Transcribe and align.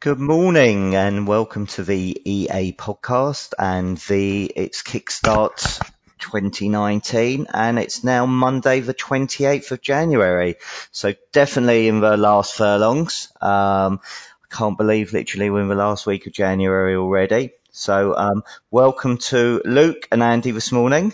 Good 0.00 0.20
morning 0.20 0.94
and 0.94 1.26
welcome 1.26 1.66
to 1.66 1.82
the 1.82 2.22
EA 2.24 2.72
podcast 2.72 3.52
and 3.58 3.96
the 3.96 4.44
it's 4.44 4.84
Kickstart 4.84 5.80
2019 6.20 7.48
and 7.52 7.80
it's 7.80 8.04
now 8.04 8.24
Monday 8.24 8.78
the 8.78 8.94
28th 8.94 9.72
of 9.72 9.82
January. 9.82 10.54
So 10.92 11.14
definitely 11.32 11.88
in 11.88 11.98
the 11.98 12.16
last 12.16 12.54
furlongs. 12.54 13.26
Um, 13.40 13.98
I 14.44 14.54
can't 14.54 14.78
believe 14.78 15.12
literally 15.12 15.50
we're 15.50 15.62
in 15.62 15.68
the 15.68 15.74
last 15.74 16.06
week 16.06 16.28
of 16.28 16.32
January 16.32 16.94
already. 16.94 17.54
So 17.72 18.16
um, 18.16 18.44
welcome 18.70 19.18
to 19.18 19.60
Luke 19.64 20.06
and 20.12 20.22
Andy 20.22 20.52
this 20.52 20.70
morning. 20.70 21.12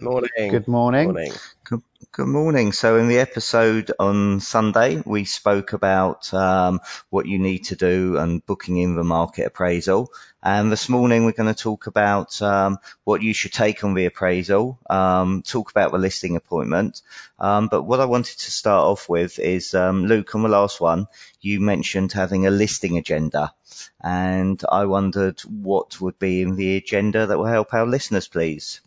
Morning. 0.00 0.50
Good 0.50 0.68
morning. 0.68 1.12
Morning. 1.12 1.32
Good, 1.64 1.82
good 2.14 2.28
morning. 2.28 2.72
So 2.72 2.98
in 2.98 3.08
the 3.08 3.20
episode 3.20 3.90
on 3.98 4.40
Sunday, 4.40 5.02
we 5.06 5.24
spoke 5.24 5.72
about 5.72 6.32
um, 6.34 6.82
what 7.08 7.24
you 7.24 7.38
need 7.38 7.60
to 7.66 7.76
do 7.76 8.18
and 8.18 8.44
booking 8.44 8.76
in 8.76 8.96
the 8.96 9.02
market 9.02 9.46
appraisal. 9.46 10.12
And 10.42 10.70
this 10.70 10.90
morning 10.90 11.24
we're 11.24 11.32
going 11.32 11.54
to 11.54 11.58
talk 11.58 11.86
about 11.86 12.42
um, 12.42 12.76
what 13.04 13.22
you 13.22 13.32
should 13.32 13.54
take 13.54 13.82
on 13.82 13.94
the 13.94 14.04
appraisal, 14.04 14.78
um, 14.90 15.40
talk 15.40 15.70
about 15.70 15.90
the 15.90 15.96
listing 15.96 16.36
appointment. 16.36 17.00
Um, 17.38 17.68
but 17.68 17.84
what 17.84 18.00
I 18.00 18.04
wanted 18.04 18.38
to 18.40 18.50
start 18.50 18.84
off 18.84 19.08
with 19.08 19.38
is, 19.38 19.72
um, 19.72 20.04
Luke, 20.04 20.34
on 20.34 20.42
the 20.42 20.50
last 20.50 20.82
one, 20.82 21.06
you 21.40 21.60
mentioned 21.60 22.12
having 22.12 22.46
a 22.46 22.50
listing 22.50 22.98
agenda. 22.98 23.54
And 24.02 24.62
I 24.70 24.84
wondered 24.84 25.40
what 25.40 25.98
would 26.02 26.18
be 26.18 26.42
in 26.42 26.56
the 26.56 26.76
agenda 26.76 27.26
that 27.26 27.38
will 27.38 27.46
help 27.46 27.72
our 27.72 27.86
listeners, 27.86 28.28
please. 28.28 28.82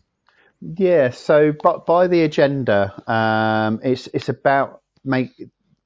Yeah, 0.74 1.10
so 1.10 1.52
but 1.62 1.86
by 1.86 2.08
the 2.08 2.22
agenda, 2.22 2.92
um, 3.10 3.80
it's 3.84 4.08
it's 4.08 4.28
about 4.28 4.82
make 5.04 5.30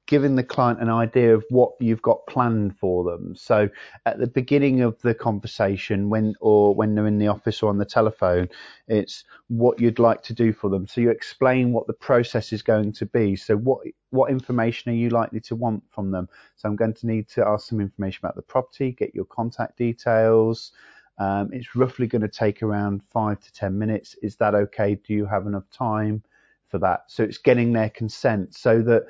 giving 0.07 0.35
the 0.35 0.43
client 0.43 0.81
an 0.81 0.89
idea 0.89 1.35
of 1.35 1.45
what 1.49 1.71
you've 1.79 2.01
got 2.01 2.25
planned 2.27 2.77
for 2.77 3.03
them. 3.03 3.35
So 3.35 3.69
at 4.05 4.19
the 4.19 4.27
beginning 4.27 4.81
of 4.81 5.01
the 5.03 5.13
conversation, 5.13 6.09
when 6.09 6.35
or 6.41 6.75
when 6.75 6.95
they're 6.95 7.07
in 7.07 7.19
the 7.19 7.27
office 7.27 7.63
or 7.63 7.69
on 7.69 7.77
the 7.77 7.85
telephone, 7.85 8.49
it's 8.87 9.23
what 9.49 9.79
you'd 9.79 9.99
like 9.99 10.23
to 10.23 10.33
do 10.33 10.51
for 10.53 10.69
them. 10.69 10.87
So 10.87 11.01
you 11.01 11.11
explain 11.11 11.73
what 11.73 11.87
the 11.87 11.93
process 11.93 12.51
is 12.51 12.63
going 12.63 12.93
to 12.93 13.05
be. 13.05 13.35
So 13.35 13.57
what 13.57 13.85
what 14.09 14.31
information 14.31 14.91
are 14.91 14.95
you 14.95 15.09
likely 15.09 15.41
to 15.41 15.55
want 15.55 15.83
from 15.91 16.11
them? 16.11 16.27
So 16.57 16.69
I'm 16.69 16.75
going 16.75 16.95
to 16.95 17.07
need 17.07 17.29
to 17.29 17.47
ask 17.47 17.69
some 17.69 17.81
information 17.81 18.21
about 18.23 18.35
the 18.35 18.41
property, 18.41 18.93
get 18.93 19.15
your 19.15 19.25
contact 19.25 19.77
details. 19.77 20.71
Um, 21.17 21.49
it's 21.51 21.75
roughly 21.75 22.07
going 22.07 22.23
to 22.23 22.27
take 22.27 22.63
around 22.63 23.01
five 23.11 23.39
to 23.41 23.53
10 23.53 23.77
minutes. 23.77 24.15
Is 24.21 24.35
that 24.37 24.55
okay? 24.55 24.95
Do 24.95 25.13
you 25.13 25.25
have 25.25 25.45
enough 25.47 25.69
time 25.71 26.23
for 26.69 26.79
that? 26.79 27.03
So 27.07 27.23
it's 27.23 27.37
getting 27.37 27.73
their 27.73 27.89
consent 27.89 28.55
so 28.55 28.81
that 28.83 29.03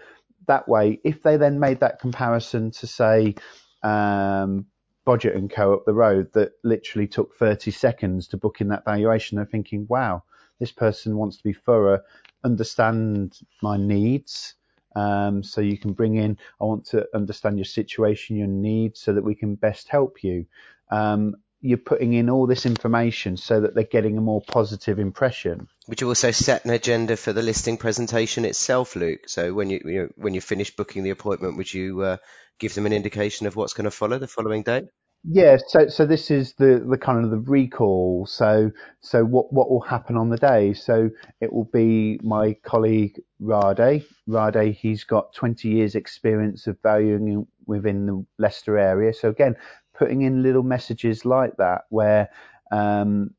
that 0.48 0.68
way, 0.68 1.00
if 1.04 1.22
they 1.24 1.38
then 1.38 1.60
made 1.60 1.80
that 1.80 2.00
comparison 2.00 2.72
to 2.72 2.88
say, 2.88 3.36
um, 3.84 4.66
Budget 5.06 5.36
and 5.36 5.50
Co 5.50 5.74
up 5.74 5.86
the 5.86 5.94
road 5.94 6.32
that 6.34 6.52
literally 6.64 7.08
took 7.08 7.36
30 7.36 7.72
seconds 7.72 8.28
to 8.30 8.38
book 8.38 8.62
in 8.62 8.68
that 8.70 8.86
valuation, 8.86 9.36
they're 9.36 9.46
thinking, 9.46 9.86
wow, 9.90 10.24
this 10.60 10.72
person 10.72 11.18
wants 11.18 11.38
to 11.38 11.44
be 11.44 11.54
thorough, 11.54 12.00
understand 12.44 13.40
my 13.62 13.78
needs. 13.78 14.56
Um, 14.96 15.42
so 15.42 15.62
you 15.62 15.78
can 15.78 15.94
bring 15.94 16.16
in, 16.18 16.38
I 16.60 16.66
want 16.66 16.86
to 16.88 17.08
understand 17.16 17.58
your 17.58 17.66
situation, 17.66 18.36
your 18.36 18.48
needs, 18.48 19.00
so 19.00 19.14
that 19.14 19.24
we 19.24 19.36
can 19.36 19.56
best 19.56 19.88
help 19.88 20.24
you. 20.24 20.46
Um, 20.92 21.36
you're 21.62 21.78
putting 21.78 22.14
in 22.14 22.30
all 22.30 22.48
this 22.48 22.66
information 22.66 23.38
so 23.38 23.62
that 23.62 23.76
they're 23.76 23.84
getting 23.84 24.18
a 24.18 24.22
more 24.22 24.42
positive 24.42 25.00
impression. 25.00 25.68
Would 25.88 26.02
you 26.02 26.08
also 26.08 26.32
set 26.32 26.66
an 26.66 26.72
agenda 26.72 27.16
for 27.16 27.34
the 27.34 27.44
listing 27.44 27.78
presentation 27.78 28.46
itself, 28.46 28.96
Luke? 28.96 29.28
So 29.28 29.54
when 29.54 29.70
you, 29.70 29.82
you 29.86 30.02
know, 30.02 30.10
when 30.16 30.34
you 30.34 30.42
finish 30.42 30.76
booking 30.76 31.04
the 31.04 31.12
appointment, 31.12 31.58
would 31.58 31.72
you 31.72 32.02
uh, 32.02 32.18
give 32.60 32.74
them 32.74 32.88
an 32.88 32.94
indication 32.94 33.48
of 33.48 33.56
what's 33.56 33.74
going 33.74 33.86
to 33.86 33.92
follow 33.92 34.18
the 34.18 34.28
following 34.28 34.64
day? 34.64 34.88
Yeah, 35.24 35.58
so 35.68 35.88
so 35.88 36.08
this 36.08 36.32
is 36.32 36.54
the, 36.54 36.84
the 36.90 36.98
kind 36.98 37.24
of 37.24 37.30
the 37.30 37.38
recall. 37.38 38.26
So 38.26 38.72
so 39.02 39.24
what 39.24 39.54
what 39.54 39.70
will 39.70 39.82
happen 39.82 40.18
on 40.18 40.30
the 40.30 40.38
day? 40.38 40.74
So 40.74 41.12
it 41.40 41.54
will 41.54 41.70
be 41.72 42.20
my 42.24 42.56
colleague 42.64 43.22
Rade. 43.40 44.04
Rade, 44.26 44.74
he's 44.74 45.04
got 45.04 45.36
20 45.36 45.70
years 45.70 45.94
experience 45.94 46.66
of 46.66 46.78
valuing 46.82 47.46
within 47.68 48.08
the 48.08 48.26
Leicester 48.40 48.80
area. 48.80 49.14
So 49.14 49.30
again, 49.30 49.58
putting 50.02 50.24
in 50.24 50.42
little 50.42 50.64
messages 50.64 51.26
like 51.26 51.56
that 51.58 51.84
where 51.90 52.28
um, 52.72 53.30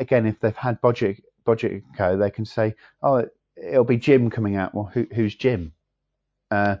again 0.00 0.26
if 0.26 0.40
they've 0.40 0.56
had 0.56 0.80
budget 0.80 1.22
budget 1.44 1.84
co 1.96 2.16
they 2.16 2.28
can 2.30 2.44
say 2.44 2.74
oh 3.04 3.24
it'll 3.56 3.84
be 3.84 3.96
jim 3.96 4.28
coming 4.28 4.56
out. 4.56 4.74
Well 4.74 4.90
who, 4.92 5.06
who's 5.14 5.36
jim? 5.36 5.72
Uh, 6.50 6.76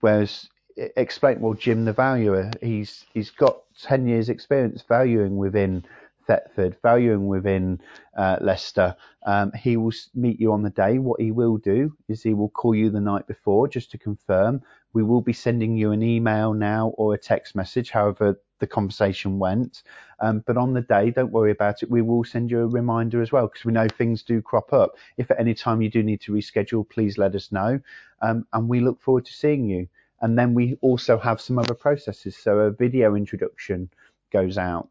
whereas 0.00 0.46
explain 0.76 1.40
well 1.40 1.54
jim 1.54 1.86
the 1.86 1.92
valuer 1.94 2.50
he's 2.60 3.06
he's 3.14 3.30
got 3.30 3.62
10 3.80 4.06
years 4.06 4.28
experience 4.28 4.84
valuing 4.86 5.38
within 5.38 5.82
Thetford, 6.26 6.76
valuing 6.82 7.26
within 7.26 7.80
uh, 8.16 8.38
Leicester. 8.40 8.96
Um, 9.26 9.52
he 9.52 9.76
will 9.76 9.92
meet 10.14 10.40
you 10.40 10.52
on 10.52 10.62
the 10.62 10.70
day. 10.70 10.98
What 10.98 11.20
he 11.20 11.30
will 11.30 11.56
do 11.56 11.96
is 12.08 12.22
he 12.22 12.34
will 12.34 12.50
call 12.50 12.74
you 12.74 12.90
the 12.90 13.00
night 13.00 13.26
before 13.26 13.68
just 13.68 13.90
to 13.92 13.98
confirm. 13.98 14.62
We 14.92 15.02
will 15.02 15.20
be 15.20 15.32
sending 15.32 15.76
you 15.76 15.92
an 15.92 16.02
email 16.02 16.54
now 16.54 16.88
or 16.96 17.14
a 17.14 17.18
text 17.18 17.54
message, 17.54 17.90
however 17.90 18.40
the 18.60 18.66
conversation 18.66 19.38
went. 19.38 19.82
Um, 20.20 20.42
but 20.46 20.56
on 20.56 20.72
the 20.72 20.80
day, 20.82 21.10
don't 21.10 21.32
worry 21.32 21.50
about 21.50 21.82
it. 21.82 21.90
We 21.90 22.02
will 22.02 22.24
send 22.24 22.50
you 22.50 22.60
a 22.60 22.66
reminder 22.66 23.20
as 23.20 23.32
well 23.32 23.48
because 23.48 23.64
we 23.64 23.72
know 23.72 23.88
things 23.88 24.22
do 24.22 24.40
crop 24.40 24.72
up. 24.72 24.96
If 25.16 25.30
at 25.30 25.40
any 25.40 25.54
time 25.54 25.82
you 25.82 25.90
do 25.90 26.02
need 26.02 26.20
to 26.22 26.32
reschedule, 26.32 26.88
please 26.88 27.18
let 27.18 27.34
us 27.34 27.50
know. 27.50 27.80
Um, 28.22 28.46
and 28.52 28.68
we 28.68 28.80
look 28.80 29.00
forward 29.00 29.26
to 29.26 29.32
seeing 29.32 29.68
you. 29.68 29.88
And 30.22 30.38
then 30.38 30.54
we 30.54 30.78
also 30.80 31.18
have 31.18 31.40
some 31.40 31.58
other 31.58 31.74
processes. 31.74 32.36
So 32.36 32.60
a 32.60 32.70
video 32.70 33.14
introduction 33.14 33.90
goes 34.32 34.56
out 34.56 34.88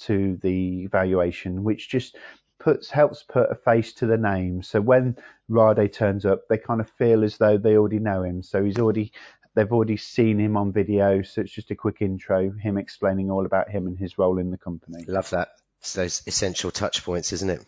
to 0.00 0.38
the 0.42 0.86
valuation, 0.86 1.64
which 1.64 1.88
just 1.88 2.16
puts 2.58 2.90
helps 2.90 3.22
put 3.22 3.50
a 3.50 3.54
face 3.54 3.92
to 3.94 4.06
the 4.06 4.16
name. 4.16 4.62
So 4.62 4.80
when 4.80 5.16
Rade 5.48 5.92
turns 5.92 6.24
up, 6.24 6.42
they 6.48 6.58
kind 6.58 6.80
of 6.80 6.90
feel 6.90 7.24
as 7.24 7.36
though 7.38 7.58
they 7.58 7.76
already 7.76 7.98
know 7.98 8.22
him. 8.22 8.42
So 8.42 8.64
he's 8.64 8.78
already 8.78 9.12
they've 9.54 9.72
already 9.72 9.96
seen 9.96 10.38
him 10.38 10.56
on 10.56 10.72
video, 10.72 11.22
so 11.22 11.40
it's 11.40 11.52
just 11.52 11.70
a 11.70 11.74
quick 11.74 11.96
intro, 12.00 12.50
him 12.50 12.76
explaining 12.76 13.30
all 13.30 13.46
about 13.46 13.70
him 13.70 13.86
and 13.86 13.98
his 13.98 14.18
role 14.18 14.38
in 14.38 14.50
the 14.50 14.58
company. 14.58 15.04
Love 15.08 15.30
that. 15.30 15.48
It's 15.80 15.94
those 15.94 16.22
essential 16.26 16.70
touch 16.70 17.04
points, 17.04 17.32
isn't 17.32 17.50
it? 17.50 17.60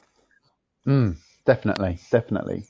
Mm, 0.87 1.17
definitely, 1.45 1.99
definitely. 2.11 2.65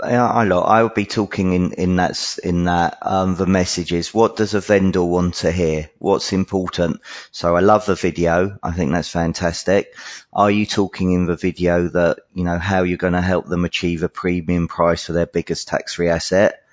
I 0.00 0.44
look, 0.44 0.64
I'll 0.66 0.88
be 0.88 1.04
talking 1.04 1.52
in, 1.52 1.72
in 1.72 1.96
that, 1.96 2.38
in 2.42 2.64
that, 2.64 2.98
um, 3.02 3.36
the 3.36 3.46
messages. 3.46 4.12
What 4.12 4.36
does 4.36 4.54
a 4.54 4.60
vendor 4.60 5.04
want 5.04 5.34
to 5.36 5.52
hear? 5.52 5.90
What's 5.98 6.32
important? 6.32 7.00
So 7.30 7.56
I 7.56 7.60
love 7.60 7.86
the 7.86 7.94
video. 7.94 8.58
I 8.62 8.72
think 8.72 8.92
that's 8.92 9.08
fantastic. 9.08 9.94
Are 10.32 10.50
you 10.50 10.66
talking 10.66 11.12
in 11.12 11.26
the 11.26 11.36
video 11.36 11.88
that, 11.88 12.20
you 12.34 12.44
know, 12.44 12.58
how 12.58 12.82
you're 12.82 12.96
going 12.96 13.12
to 13.12 13.20
help 13.20 13.46
them 13.46 13.64
achieve 13.64 14.02
a 14.02 14.08
premium 14.08 14.66
price 14.66 15.06
for 15.06 15.12
their 15.12 15.26
biggest 15.26 15.68
tax 15.68 15.94
free 15.94 16.08
asset? 16.08 16.64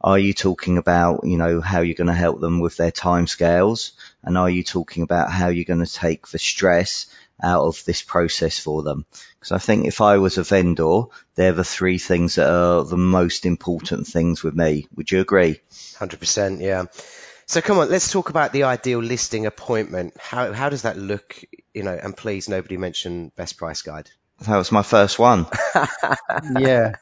Are 0.00 0.18
you 0.18 0.34
talking 0.34 0.76
about, 0.76 1.24
you 1.24 1.38
know, 1.38 1.60
how 1.60 1.80
you're 1.80 1.94
going 1.94 2.08
to 2.08 2.14
help 2.14 2.40
them 2.40 2.60
with 2.60 2.76
their 2.76 2.92
timescales? 2.92 3.92
And 4.22 4.36
are 4.36 4.50
you 4.50 4.62
talking 4.62 5.02
about 5.02 5.30
how 5.30 5.48
you're 5.48 5.64
going 5.64 5.84
to 5.84 5.92
take 5.92 6.28
the 6.28 6.38
stress 6.38 7.06
out 7.42 7.64
of 7.64 7.84
this 7.84 8.02
process 8.02 8.58
for 8.58 8.82
them. 8.82 9.06
Because 9.38 9.52
I 9.52 9.58
think 9.58 9.86
if 9.86 10.00
I 10.00 10.18
was 10.18 10.38
a 10.38 10.42
vendor, 10.42 11.02
they're 11.34 11.52
the 11.52 11.64
three 11.64 11.98
things 11.98 12.36
that 12.36 12.48
are 12.48 12.84
the 12.84 12.96
most 12.96 13.46
important 13.46 14.06
things 14.06 14.42
with 14.42 14.54
me. 14.54 14.86
Would 14.96 15.10
you 15.10 15.20
agree? 15.20 15.60
100%, 15.70 16.60
yeah. 16.60 16.86
So 17.46 17.60
come 17.60 17.78
on, 17.78 17.88
let's 17.90 18.10
talk 18.10 18.28
about 18.28 18.52
the 18.52 18.64
ideal 18.64 18.98
listing 18.98 19.46
appointment. 19.46 20.16
How, 20.18 20.52
how 20.52 20.68
does 20.68 20.82
that 20.82 20.96
look? 20.96 21.40
You 21.74 21.84
know, 21.84 21.94
and 21.94 22.16
please 22.16 22.48
nobody 22.48 22.76
mention 22.76 23.30
best 23.36 23.56
price 23.56 23.82
guide. 23.82 24.10
That 24.40 24.56
was 24.56 24.72
my 24.72 24.82
first 24.82 25.18
one. 25.18 25.46
yeah. 26.58 26.92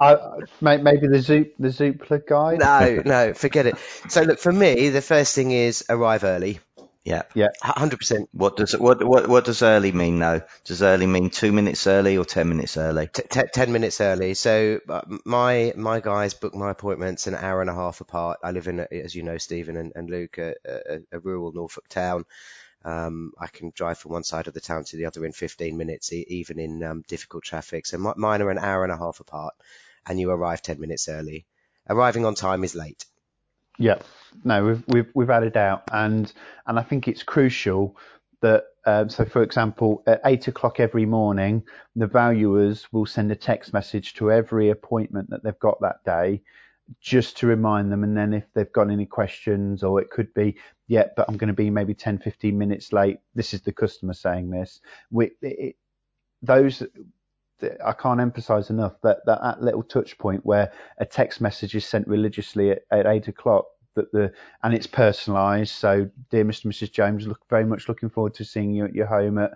I, 0.00 0.16
maybe 0.60 1.06
the 1.06 1.20
Zoop, 1.20 1.54
the 1.58 1.68
Zoopla 1.68 2.26
guide. 2.26 2.58
No, 2.58 3.02
no, 3.04 3.34
forget 3.34 3.66
it. 3.66 3.76
So 4.08 4.22
look, 4.22 4.38
for 4.40 4.52
me, 4.52 4.88
the 4.88 5.00
first 5.00 5.34
thing 5.34 5.52
is 5.52 5.84
arrive 5.88 6.24
early. 6.24 6.58
Yeah. 7.04 7.22
Yeah. 7.34 7.48
Hundred 7.60 7.98
percent. 7.98 8.30
What 8.32 8.56
does 8.56 8.72
what 8.72 9.04
what 9.04 9.28
what 9.28 9.44
does 9.44 9.62
early 9.62 9.92
mean 9.92 10.18
though? 10.18 10.40
Does 10.64 10.82
early 10.82 11.06
mean 11.06 11.28
two 11.28 11.52
minutes 11.52 11.86
early 11.86 12.16
or 12.16 12.24
ten 12.24 12.48
minutes 12.48 12.78
early? 12.78 13.08
T- 13.12 13.22
t- 13.30 13.42
ten 13.52 13.72
minutes 13.72 14.00
early. 14.00 14.32
So 14.32 14.80
uh, 14.88 15.02
my 15.26 15.74
my 15.76 16.00
guys 16.00 16.32
book 16.32 16.54
my 16.54 16.70
appointments 16.70 17.26
an 17.26 17.34
hour 17.34 17.60
and 17.60 17.68
a 17.68 17.74
half 17.74 18.00
apart. 18.00 18.38
I 18.42 18.52
live 18.52 18.68
in, 18.68 18.80
as 18.80 19.14
you 19.14 19.22
know, 19.22 19.36
Stephen 19.36 19.76
and, 19.76 19.92
and 19.94 20.08
Luke, 20.08 20.38
a, 20.38 20.54
a, 20.64 20.98
a 21.12 21.20
rural 21.20 21.52
Norfolk 21.52 21.88
town. 21.88 22.24
Um, 22.86 23.32
I 23.38 23.48
can 23.48 23.72
drive 23.74 23.98
from 23.98 24.12
one 24.12 24.24
side 24.24 24.46
of 24.46 24.54
the 24.54 24.60
town 24.60 24.84
to 24.84 24.96
the 24.96 25.06
other 25.06 25.24
in 25.24 25.32
15 25.32 25.76
minutes, 25.76 26.12
even 26.12 26.58
in 26.58 26.82
um, 26.82 27.02
difficult 27.08 27.44
traffic. 27.44 27.86
So 27.86 27.98
my, 27.98 28.12
mine 28.16 28.42
are 28.42 28.50
an 28.50 28.58
hour 28.58 28.82
and 28.82 28.92
a 28.92 28.96
half 28.98 29.20
apart, 29.20 29.54
and 30.06 30.20
you 30.20 30.30
arrive 30.30 30.60
10 30.62 30.80
minutes 30.80 31.08
early. 31.08 31.46
Arriving 31.88 32.24
on 32.26 32.34
time 32.34 32.62
is 32.64 32.74
late. 32.74 33.04
Yeah, 33.78 33.98
no, 34.44 34.64
we've 34.64 34.84
we've 34.88 35.10
we've 35.14 35.30
added 35.30 35.56
out, 35.56 35.82
and 35.92 36.32
and 36.66 36.78
I 36.78 36.82
think 36.82 37.08
it's 37.08 37.22
crucial 37.22 37.96
that 38.40 38.64
um, 38.86 39.08
so 39.08 39.24
for 39.24 39.42
example 39.42 40.02
at 40.06 40.20
eight 40.26 40.48
o'clock 40.48 40.78
every 40.78 41.06
morning 41.06 41.62
the 41.96 42.06
valuers 42.06 42.86
will 42.92 43.06
send 43.06 43.32
a 43.32 43.36
text 43.36 43.72
message 43.72 44.12
to 44.14 44.30
every 44.30 44.68
appointment 44.68 45.30
that 45.30 45.42
they've 45.42 45.58
got 45.60 45.80
that 45.80 46.04
day 46.04 46.42
just 47.00 47.36
to 47.38 47.46
remind 47.46 47.90
them. 47.90 48.04
And 48.04 48.16
then 48.16 48.32
if 48.32 48.44
they've 48.54 48.72
got 48.72 48.90
any 48.90 49.06
questions, 49.06 49.82
or 49.82 50.00
it 50.00 50.10
could 50.10 50.32
be, 50.34 50.56
yeah, 50.88 51.06
but 51.16 51.26
I'm 51.28 51.36
going 51.36 51.48
to 51.48 51.54
be 51.54 51.70
maybe 51.70 51.94
10, 51.94 52.18
15 52.18 52.56
minutes 52.56 52.92
late. 52.92 53.18
This 53.34 53.54
is 53.54 53.62
the 53.62 53.72
customer 53.72 54.14
saying 54.14 54.50
this. 54.50 54.80
We, 55.10 55.30
it, 55.42 55.76
those, 56.42 56.82
I 57.84 57.92
can't 57.92 58.20
emphasize 58.20 58.70
enough 58.70 58.94
that, 59.02 59.24
that, 59.26 59.40
that 59.42 59.62
little 59.62 59.82
touch 59.82 60.18
point 60.18 60.44
where 60.44 60.72
a 60.98 61.06
text 61.06 61.40
message 61.40 61.74
is 61.74 61.86
sent 61.86 62.06
religiously 62.08 62.72
at, 62.72 62.82
at 62.90 63.06
eight 63.06 63.28
o'clock 63.28 63.66
that 63.94 64.12
the 64.12 64.32
and 64.62 64.74
it's 64.74 64.86
personalised. 64.86 65.68
So, 65.68 66.10
dear 66.30 66.44
Mr. 66.44 66.64
and 66.64 66.72
Mrs. 66.72 66.92
James, 66.92 67.26
look 67.26 67.40
very 67.48 67.64
much 67.64 67.88
looking 67.88 68.10
forward 68.10 68.34
to 68.34 68.44
seeing 68.44 68.72
you 68.72 68.84
at 68.84 68.94
your 68.94 69.06
home 69.06 69.38
at 69.38 69.52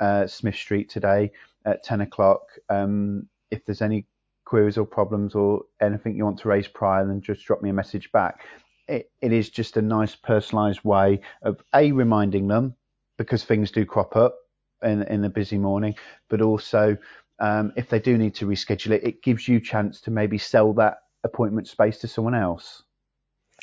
uh, 0.00 0.26
Smith 0.26 0.56
Street 0.56 0.88
today 0.88 1.32
at 1.64 1.82
ten 1.82 2.00
o'clock. 2.00 2.42
Um, 2.68 3.28
if 3.50 3.64
there's 3.64 3.82
any 3.82 4.06
queries 4.44 4.76
or 4.76 4.86
problems 4.86 5.34
or 5.34 5.62
anything 5.80 6.16
you 6.16 6.24
want 6.24 6.38
to 6.38 6.48
raise 6.48 6.68
prior, 6.68 7.06
then 7.06 7.20
just 7.20 7.44
drop 7.44 7.62
me 7.62 7.70
a 7.70 7.74
message 7.74 8.10
back. 8.12 8.44
It, 8.88 9.10
it 9.22 9.32
is 9.32 9.48
just 9.48 9.76
a 9.76 9.82
nice 9.82 10.14
personalised 10.14 10.84
way 10.84 11.20
of 11.42 11.62
a 11.74 11.92
reminding 11.92 12.48
them 12.48 12.74
because 13.16 13.44
things 13.44 13.70
do 13.70 13.86
crop 13.86 14.16
up 14.16 14.36
in 14.82 15.02
in 15.04 15.24
a 15.24 15.30
busy 15.30 15.58
morning, 15.58 15.94
but 16.28 16.40
also 16.40 16.96
um, 17.44 17.72
if 17.76 17.90
they 17.90 17.98
do 17.98 18.16
need 18.16 18.36
to 18.36 18.46
reschedule 18.46 18.92
it, 18.92 19.04
it 19.04 19.22
gives 19.22 19.46
you 19.46 19.60
chance 19.60 20.00
to 20.02 20.10
maybe 20.10 20.38
sell 20.38 20.72
that 20.74 20.98
appointment 21.22 21.68
space 21.68 21.98
to 21.98 22.08
someone 22.08 22.34
else. 22.34 22.82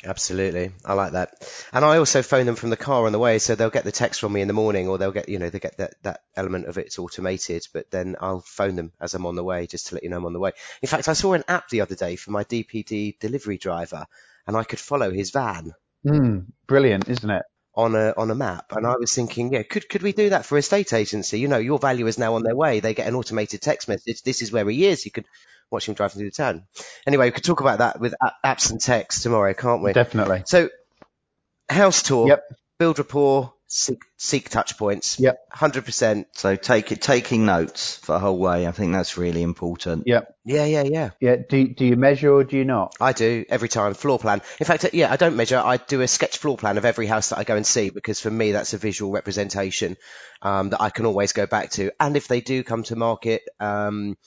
Absolutely. 0.04 0.70
I 0.84 0.94
like 0.94 1.12
that. 1.12 1.30
And 1.72 1.84
I 1.84 1.98
also 1.98 2.22
phone 2.22 2.46
them 2.46 2.54
from 2.54 2.70
the 2.70 2.76
car 2.76 3.06
on 3.06 3.12
the 3.12 3.18
way. 3.18 3.38
So 3.38 3.54
they'll 3.54 3.70
get 3.70 3.84
the 3.84 3.92
text 3.92 4.20
from 4.20 4.32
me 4.32 4.40
in 4.40 4.48
the 4.48 4.54
morning 4.54 4.88
or 4.88 4.98
they'll 4.98 5.12
get, 5.12 5.28
you 5.28 5.38
know, 5.40 5.50
they 5.50 5.58
get 5.58 5.78
that, 5.78 5.94
that 6.02 6.20
element 6.36 6.66
of 6.66 6.78
it's 6.78 6.98
automated, 6.98 7.66
but 7.72 7.90
then 7.90 8.16
I'll 8.20 8.40
phone 8.40 8.76
them 8.76 8.92
as 9.00 9.14
I'm 9.14 9.26
on 9.26 9.34
the 9.34 9.44
way 9.44 9.66
just 9.66 9.88
to 9.88 9.96
let 9.96 10.04
you 10.04 10.10
know 10.10 10.18
I'm 10.18 10.26
on 10.26 10.32
the 10.32 10.40
way. 10.40 10.52
In 10.80 10.88
fact, 10.88 11.08
I 11.08 11.12
saw 11.12 11.34
an 11.34 11.44
app 11.48 11.68
the 11.68 11.80
other 11.80 11.96
day 11.96 12.16
for 12.16 12.30
my 12.30 12.44
DPD 12.44 13.18
delivery 13.18 13.58
driver 13.58 14.06
and 14.46 14.56
I 14.56 14.64
could 14.64 14.80
follow 14.80 15.12
his 15.12 15.30
van. 15.30 15.72
Mm, 16.06 16.46
brilliant, 16.66 17.08
isn't 17.08 17.30
it? 17.30 17.42
On 17.74 17.94
a 17.94 18.12
on 18.16 18.30
a 18.30 18.34
map. 18.34 18.72
And 18.72 18.86
I 18.86 18.96
was 18.96 19.14
thinking, 19.14 19.52
yeah, 19.52 19.62
could 19.62 19.88
could 19.88 20.02
we 20.02 20.12
do 20.12 20.30
that 20.30 20.44
for 20.44 20.58
a 20.58 20.62
state 20.62 20.92
agency? 20.92 21.38
You 21.38 21.48
know, 21.48 21.58
your 21.58 21.78
value 21.78 22.06
is 22.06 22.18
now 22.18 22.34
on 22.34 22.42
their 22.42 22.56
way. 22.56 22.80
They 22.80 22.94
get 22.94 23.08
an 23.08 23.14
automated 23.14 23.62
text 23.62 23.88
message. 23.88 24.22
This 24.22 24.42
is 24.42 24.52
where 24.52 24.68
he 24.68 24.86
is. 24.86 25.04
You 25.04 25.10
could 25.10 25.26
watch 25.70 25.88
him 25.88 25.94
driving 25.94 26.18
through 26.18 26.30
the 26.30 26.36
town. 26.36 26.66
Anyway, 27.06 27.26
we 27.26 27.32
could 27.32 27.44
talk 27.44 27.60
about 27.60 27.78
that 27.78 27.98
with 27.98 28.14
apps 28.44 28.70
and 28.70 28.80
text 28.80 29.22
tomorrow, 29.22 29.54
can't 29.54 29.82
we? 29.82 29.92
Definitely. 29.92 30.42
So, 30.46 30.68
house 31.68 32.02
tour, 32.02 32.28
yep. 32.28 32.44
build 32.78 32.98
rapport, 32.98 33.54
seek, 33.72 34.02
seek 34.18 34.50
touch 34.50 34.76
points. 34.76 35.18
Yep. 35.18 35.38
100%. 35.56 36.26
So 36.32 36.56
take 36.56 36.92
it, 36.92 37.00
taking 37.00 37.46
notes 37.46 37.96
for 37.96 38.12
the 38.12 38.18
whole 38.18 38.38
way. 38.38 38.66
I 38.66 38.72
think 38.72 38.92
that's 38.92 39.16
really 39.16 39.42
important. 39.42 40.04
Yep. 40.06 40.36
Yeah, 40.44 40.66
yeah, 40.66 40.82
yeah. 40.82 41.10
Yeah. 41.20 41.36
Do, 41.48 41.68
do 41.68 41.86
you 41.86 41.96
measure 41.96 42.30
or 42.32 42.44
do 42.44 42.58
you 42.58 42.66
not? 42.66 42.94
I 43.00 43.12
do 43.12 43.46
every 43.48 43.70
time. 43.70 43.94
Floor 43.94 44.18
plan. 44.18 44.42
In 44.60 44.66
fact, 44.66 44.84
yeah, 44.92 45.10
I 45.10 45.16
don't 45.16 45.36
measure. 45.36 45.56
I 45.56 45.78
do 45.78 46.02
a 46.02 46.08
sketch 46.08 46.36
floor 46.36 46.58
plan 46.58 46.76
of 46.76 46.84
every 46.84 47.06
house 47.06 47.30
that 47.30 47.38
I 47.38 47.44
go 47.44 47.56
and 47.56 47.66
see 47.66 47.88
because 47.88 48.20
for 48.20 48.30
me, 48.30 48.52
that's 48.52 48.74
a 48.74 48.78
visual 48.78 49.10
representation 49.10 49.96
um, 50.42 50.70
that 50.70 50.82
I 50.82 50.90
can 50.90 51.06
always 51.06 51.32
go 51.32 51.46
back 51.46 51.70
to. 51.72 51.90
And 51.98 52.16
if 52.16 52.28
they 52.28 52.42
do 52.42 52.62
come 52.62 52.82
to 52.84 52.96
market, 52.96 53.42
um, 53.58 54.18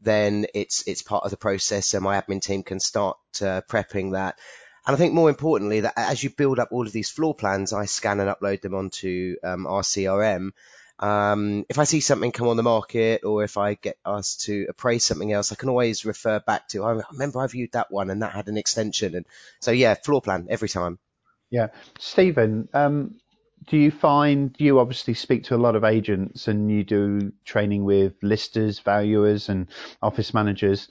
then 0.00 0.46
it's 0.54 0.84
it's 0.86 1.02
part 1.02 1.24
of 1.24 1.30
the 1.30 1.36
process, 1.36 1.86
so 1.86 2.00
my 2.00 2.20
admin 2.20 2.40
team 2.40 2.62
can 2.62 2.80
start 2.80 3.18
uh, 3.42 3.60
prepping 3.68 4.12
that. 4.12 4.38
And 4.86 4.94
I 4.94 4.98
think 4.98 5.14
more 5.14 5.28
importantly, 5.28 5.80
that 5.80 5.94
as 5.96 6.22
you 6.22 6.30
build 6.30 6.58
up 6.60 6.68
all 6.70 6.86
of 6.86 6.92
these 6.92 7.10
floor 7.10 7.34
plans, 7.34 7.72
I 7.72 7.86
scan 7.86 8.20
and 8.20 8.30
upload 8.30 8.60
them 8.60 8.74
onto 8.74 9.36
um, 9.42 9.66
our 9.66 9.82
CRM. 9.82 10.52
Um, 10.98 11.66
if 11.68 11.78
I 11.78 11.84
see 11.84 12.00
something 12.00 12.32
come 12.32 12.48
on 12.48 12.56
the 12.56 12.62
market 12.62 13.24
or 13.24 13.42
if 13.42 13.58
I 13.58 13.74
get 13.74 13.98
asked 14.06 14.42
to 14.42 14.66
appraise 14.68 15.04
something 15.04 15.32
else, 15.32 15.52
I 15.52 15.56
can 15.56 15.68
always 15.68 16.04
refer 16.04 16.38
back 16.40 16.68
to, 16.68 16.84
I 16.84 17.02
remember 17.10 17.40
I 17.40 17.48
viewed 17.48 17.72
that 17.72 17.90
one 17.90 18.10
and 18.10 18.22
that 18.22 18.32
had 18.32 18.48
an 18.48 18.56
extension. 18.56 19.14
And 19.16 19.26
so, 19.60 19.72
yeah, 19.72 19.94
floor 19.94 20.22
plan 20.22 20.46
every 20.48 20.68
time. 20.68 20.98
Yeah. 21.50 21.68
Stephen, 21.98 22.68
um, 22.72 23.16
do 23.66 23.76
you 23.76 23.90
find 23.90 24.54
you 24.58 24.78
obviously 24.78 25.14
speak 25.14 25.44
to 25.44 25.56
a 25.56 25.58
lot 25.58 25.74
of 25.74 25.84
agents 25.84 26.46
and 26.46 26.70
you 26.70 26.84
do 26.84 27.32
training 27.44 27.84
with 27.84 28.14
listers, 28.22 28.78
valuers, 28.78 29.48
and 29.48 29.66
office 30.00 30.32
managers? 30.32 30.88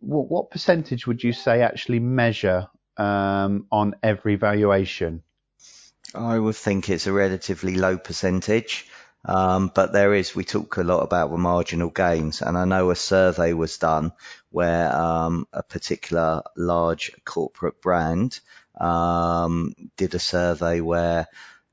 What, 0.00 0.28
what 0.28 0.50
percentage 0.50 1.06
would 1.06 1.22
you 1.22 1.32
say 1.32 1.62
actually 1.62 2.00
measure 2.00 2.68
um, 2.96 3.66
on 3.70 3.94
every 4.02 4.36
valuation? 4.36 5.22
I 6.14 6.38
would 6.38 6.56
think 6.56 6.88
it's 6.88 7.06
a 7.06 7.12
relatively 7.12 7.76
low 7.76 7.98
percentage. 7.98 8.86
Um, 9.24 9.72
but 9.74 9.92
there 9.92 10.14
is, 10.14 10.36
we 10.36 10.44
talk 10.44 10.76
a 10.76 10.84
lot 10.84 11.00
about 11.00 11.32
the 11.32 11.36
marginal 11.36 11.90
gains, 11.90 12.42
and 12.42 12.56
I 12.56 12.64
know 12.64 12.90
a 12.90 12.96
survey 12.96 13.54
was 13.54 13.76
done 13.76 14.12
where 14.50 14.94
um, 14.94 15.48
a 15.52 15.64
particular 15.64 16.42
large 16.56 17.10
corporate 17.24 17.82
brand 17.82 18.38
um, 18.80 19.74
did 19.96 20.14
a 20.14 20.20
survey 20.20 20.80
where 20.80 21.26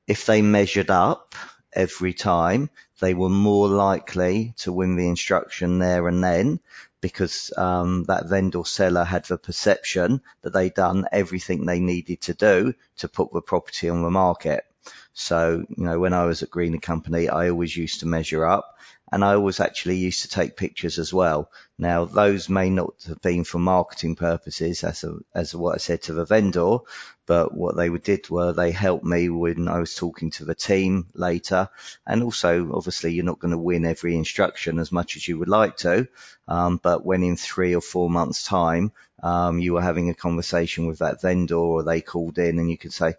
if 0.08 0.26
they 0.26 0.42
measured 0.42 0.90
up 0.90 1.36
every 1.72 2.12
time, 2.12 2.70
they 3.00 3.14
were 3.14 3.28
more 3.28 3.68
likely 3.68 4.54
to 4.58 4.72
win 4.72 4.96
the 4.96 5.08
instruction 5.08 5.78
there 5.78 6.08
and 6.08 6.24
then 6.24 6.58
because 7.04 7.52
um, 7.58 8.04
that 8.04 8.26
vendor 8.30 8.64
seller 8.64 9.04
had 9.04 9.26
the 9.26 9.36
perception 9.36 10.22
that 10.40 10.54
they'd 10.54 10.72
done 10.72 11.06
everything 11.12 11.66
they 11.66 11.78
needed 11.78 12.18
to 12.22 12.32
do 12.32 12.72
to 12.96 13.08
put 13.08 13.30
the 13.34 13.42
property 13.42 13.90
on 13.90 14.00
the 14.00 14.10
market. 14.10 14.64
So, 15.14 15.64
you 15.68 15.84
know, 15.84 15.98
when 16.00 16.12
I 16.12 16.24
was 16.24 16.42
at 16.42 16.50
Green 16.50 16.78
& 16.78 16.80
Company, 16.80 17.28
I 17.28 17.48
always 17.48 17.76
used 17.76 18.00
to 18.00 18.06
measure 18.06 18.44
up 18.44 18.76
and 19.12 19.24
I 19.24 19.34
always 19.34 19.60
actually 19.60 19.96
used 19.96 20.22
to 20.22 20.28
take 20.28 20.56
pictures 20.56 20.98
as 20.98 21.14
well. 21.14 21.48
Now, 21.78 22.04
those 22.04 22.48
may 22.48 22.68
not 22.68 22.94
have 23.06 23.22
been 23.22 23.44
for 23.44 23.60
marketing 23.60 24.16
purposes, 24.16 24.82
as 24.82 25.04
a, 25.04 25.18
as 25.32 25.54
what 25.54 25.76
I 25.76 25.78
said 25.78 26.02
to 26.02 26.14
the 26.14 26.24
vendor, 26.24 26.78
but 27.26 27.54
what 27.54 27.76
they 27.76 27.88
did 27.90 28.28
were 28.28 28.52
they 28.52 28.72
helped 28.72 29.04
me 29.04 29.28
when 29.28 29.68
I 29.68 29.78
was 29.78 29.94
talking 29.94 30.32
to 30.32 30.44
the 30.44 30.56
team 30.56 31.06
later. 31.14 31.68
And 32.04 32.24
also, 32.24 32.72
obviously, 32.74 33.12
you're 33.12 33.24
not 33.24 33.38
going 33.38 33.52
to 33.52 33.58
win 33.58 33.84
every 33.84 34.16
instruction 34.16 34.80
as 34.80 34.90
much 34.90 35.14
as 35.14 35.28
you 35.28 35.38
would 35.38 35.48
like 35.48 35.76
to. 35.78 36.08
Um, 36.48 36.80
but 36.82 37.06
when 37.06 37.22
in 37.22 37.36
three 37.36 37.74
or 37.76 37.80
four 37.80 38.10
months 38.10 38.42
time, 38.42 38.90
um, 39.24 39.58
you 39.58 39.72
were 39.72 39.82
having 39.82 40.10
a 40.10 40.14
conversation 40.14 40.86
with 40.86 40.98
that 40.98 41.22
vendor 41.22 41.56
or 41.56 41.82
they 41.82 42.02
called 42.02 42.38
in 42.38 42.58
and 42.58 42.70
you 42.70 42.76
could 42.76 42.92
say, 42.92 43.14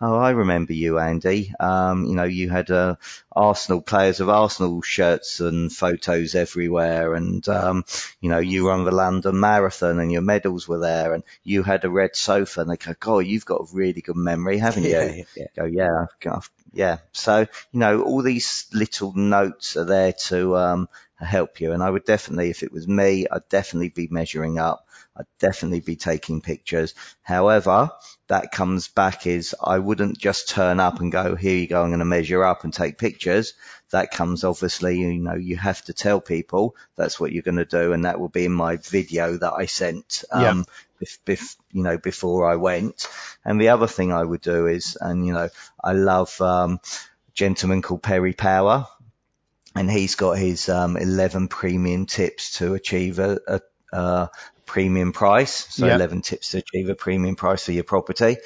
Oh, 0.00 0.16
I 0.16 0.30
remember 0.30 0.72
you, 0.72 0.98
Andy. 0.98 1.54
Um, 1.60 2.04
you 2.04 2.16
know, 2.16 2.24
you 2.24 2.50
had 2.50 2.70
uh, 2.70 2.96
Arsenal 3.30 3.80
players 3.80 4.18
of 4.18 4.28
Arsenal 4.28 4.82
shirts 4.82 5.38
and 5.38 5.72
photos 5.72 6.34
everywhere, 6.34 7.14
and 7.14 7.48
um, 7.48 7.84
you 8.20 8.28
know, 8.28 8.40
you 8.40 8.68
run 8.68 8.84
the 8.84 8.90
London 8.90 9.38
Marathon 9.38 10.00
and 10.00 10.10
your 10.10 10.20
medals 10.20 10.66
were 10.66 10.80
there, 10.80 11.14
and 11.14 11.22
you 11.44 11.62
had 11.62 11.84
a 11.84 11.90
red 11.90 12.16
sofa. 12.16 12.62
And 12.62 12.70
they 12.70 12.76
go, 12.76 12.94
"God, 12.98 13.18
you've 13.20 13.46
got 13.46 13.62
a 13.62 13.72
really 13.72 14.00
good 14.00 14.16
memory, 14.16 14.58
haven't 14.58 14.82
you?" 14.82 14.90
Yeah, 14.90 15.22
yeah. 15.36 15.46
Go, 15.56 15.64
yeah, 15.64 16.06
I've, 16.26 16.50
yeah. 16.72 16.98
So 17.12 17.40
you 17.40 17.80
know, 17.80 18.02
all 18.02 18.22
these 18.22 18.66
little 18.74 19.12
notes 19.14 19.76
are 19.76 19.84
there 19.86 20.12
to 20.26 20.56
um, 20.56 20.88
help 21.24 21.60
you. 21.60 21.72
And 21.72 21.82
I 21.82 21.90
would 21.90 22.04
definitely, 22.04 22.50
if 22.50 22.62
it 22.62 22.72
was 22.72 22.86
me, 22.86 23.26
I'd 23.30 23.48
definitely 23.48 23.90
be 23.90 24.08
measuring 24.10 24.58
up. 24.58 24.86
I'd 25.16 25.26
definitely 25.38 25.80
be 25.80 25.96
taking 25.96 26.40
pictures. 26.40 26.94
However, 27.22 27.90
that 28.26 28.50
comes 28.50 28.88
back 28.88 29.26
is 29.26 29.54
I 29.62 29.78
wouldn't 29.78 30.18
just 30.18 30.48
turn 30.48 30.80
up 30.80 31.00
and 31.00 31.12
go, 31.12 31.36
here 31.36 31.56
you 31.56 31.68
go, 31.68 31.82
I'm 31.82 31.90
going 31.90 32.00
to 32.00 32.04
measure 32.04 32.42
up 32.44 32.64
and 32.64 32.72
take 32.72 32.98
pictures. 32.98 33.54
That 33.90 34.10
comes 34.10 34.42
obviously, 34.42 34.98
you 34.98 35.20
know, 35.20 35.34
you 35.36 35.56
have 35.56 35.82
to 35.82 35.92
tell 35.92 36.20
people 36.20 36.74
that's 36.96 37.20
what 37.20 37.30
you're 37.30 37.42
going 37.42 37.56
to 37.58 37.64
do. 37.64 37.92
And 37.92 38.04
that 38.06 38.18
will 38.18 38.28
be 38.28 38.46
in 38.46 38.52
my 38.52 38.76
video 38.76 39.36
that 39.36 39.52
I 39.52 39.66
sent, 39.66 40.24
um, 40.32 40.66
yeah. 41.00 41.06
bef- 41.26 41.56
you 41.70 41.84
know, 41.84 41.96
before 41.96 42.50
I 42.50 42.56
went. 42.56 43.08
And 43.44 43.60
the 43.60 43.68
other 43.68 43.86
thing 43.86 44.12
I 44.12 44.24
would 44.24 44.40
do 44.40 44.66
is, 44.66 44.98
and, 45.00 45.24
you 45.24 45.32
know, 45.32 45.48
I 45.82 45.92
love, 45.92 46.40
um, 46.40 46.80
a 47.28 47.32
gentleman 47.34 47.82
called 47.82 48.02
Perry 48.02 48.32
Power 48.32 48.88
and 49.74 49.90
he's 49.90 50.14
got 50.14 50.38
his 50.38 50.68
um, 50.68 50.96
11 50.96 51.48
premium 51.48 52.06
tips 52.06 52.58
to 52.58 52.74
achieve 52.74 53.18
a, 53.18 53.40
a, 53.46 53.60
a 53.92 54.30
premium 54.66 55.12
price. 55.12 55.66
So 55.74 55.86
yep. 55.86 55.96
11 55.96 56.22
tips 56.22 56.50
to 56.50 56.58
achieve 56.58 56.88
a 56.88 56.94
premium 56.94 57.36
price 57.36 57.64
for 57.64 57.72
your 57.72 57.84
property. 57.84 58.36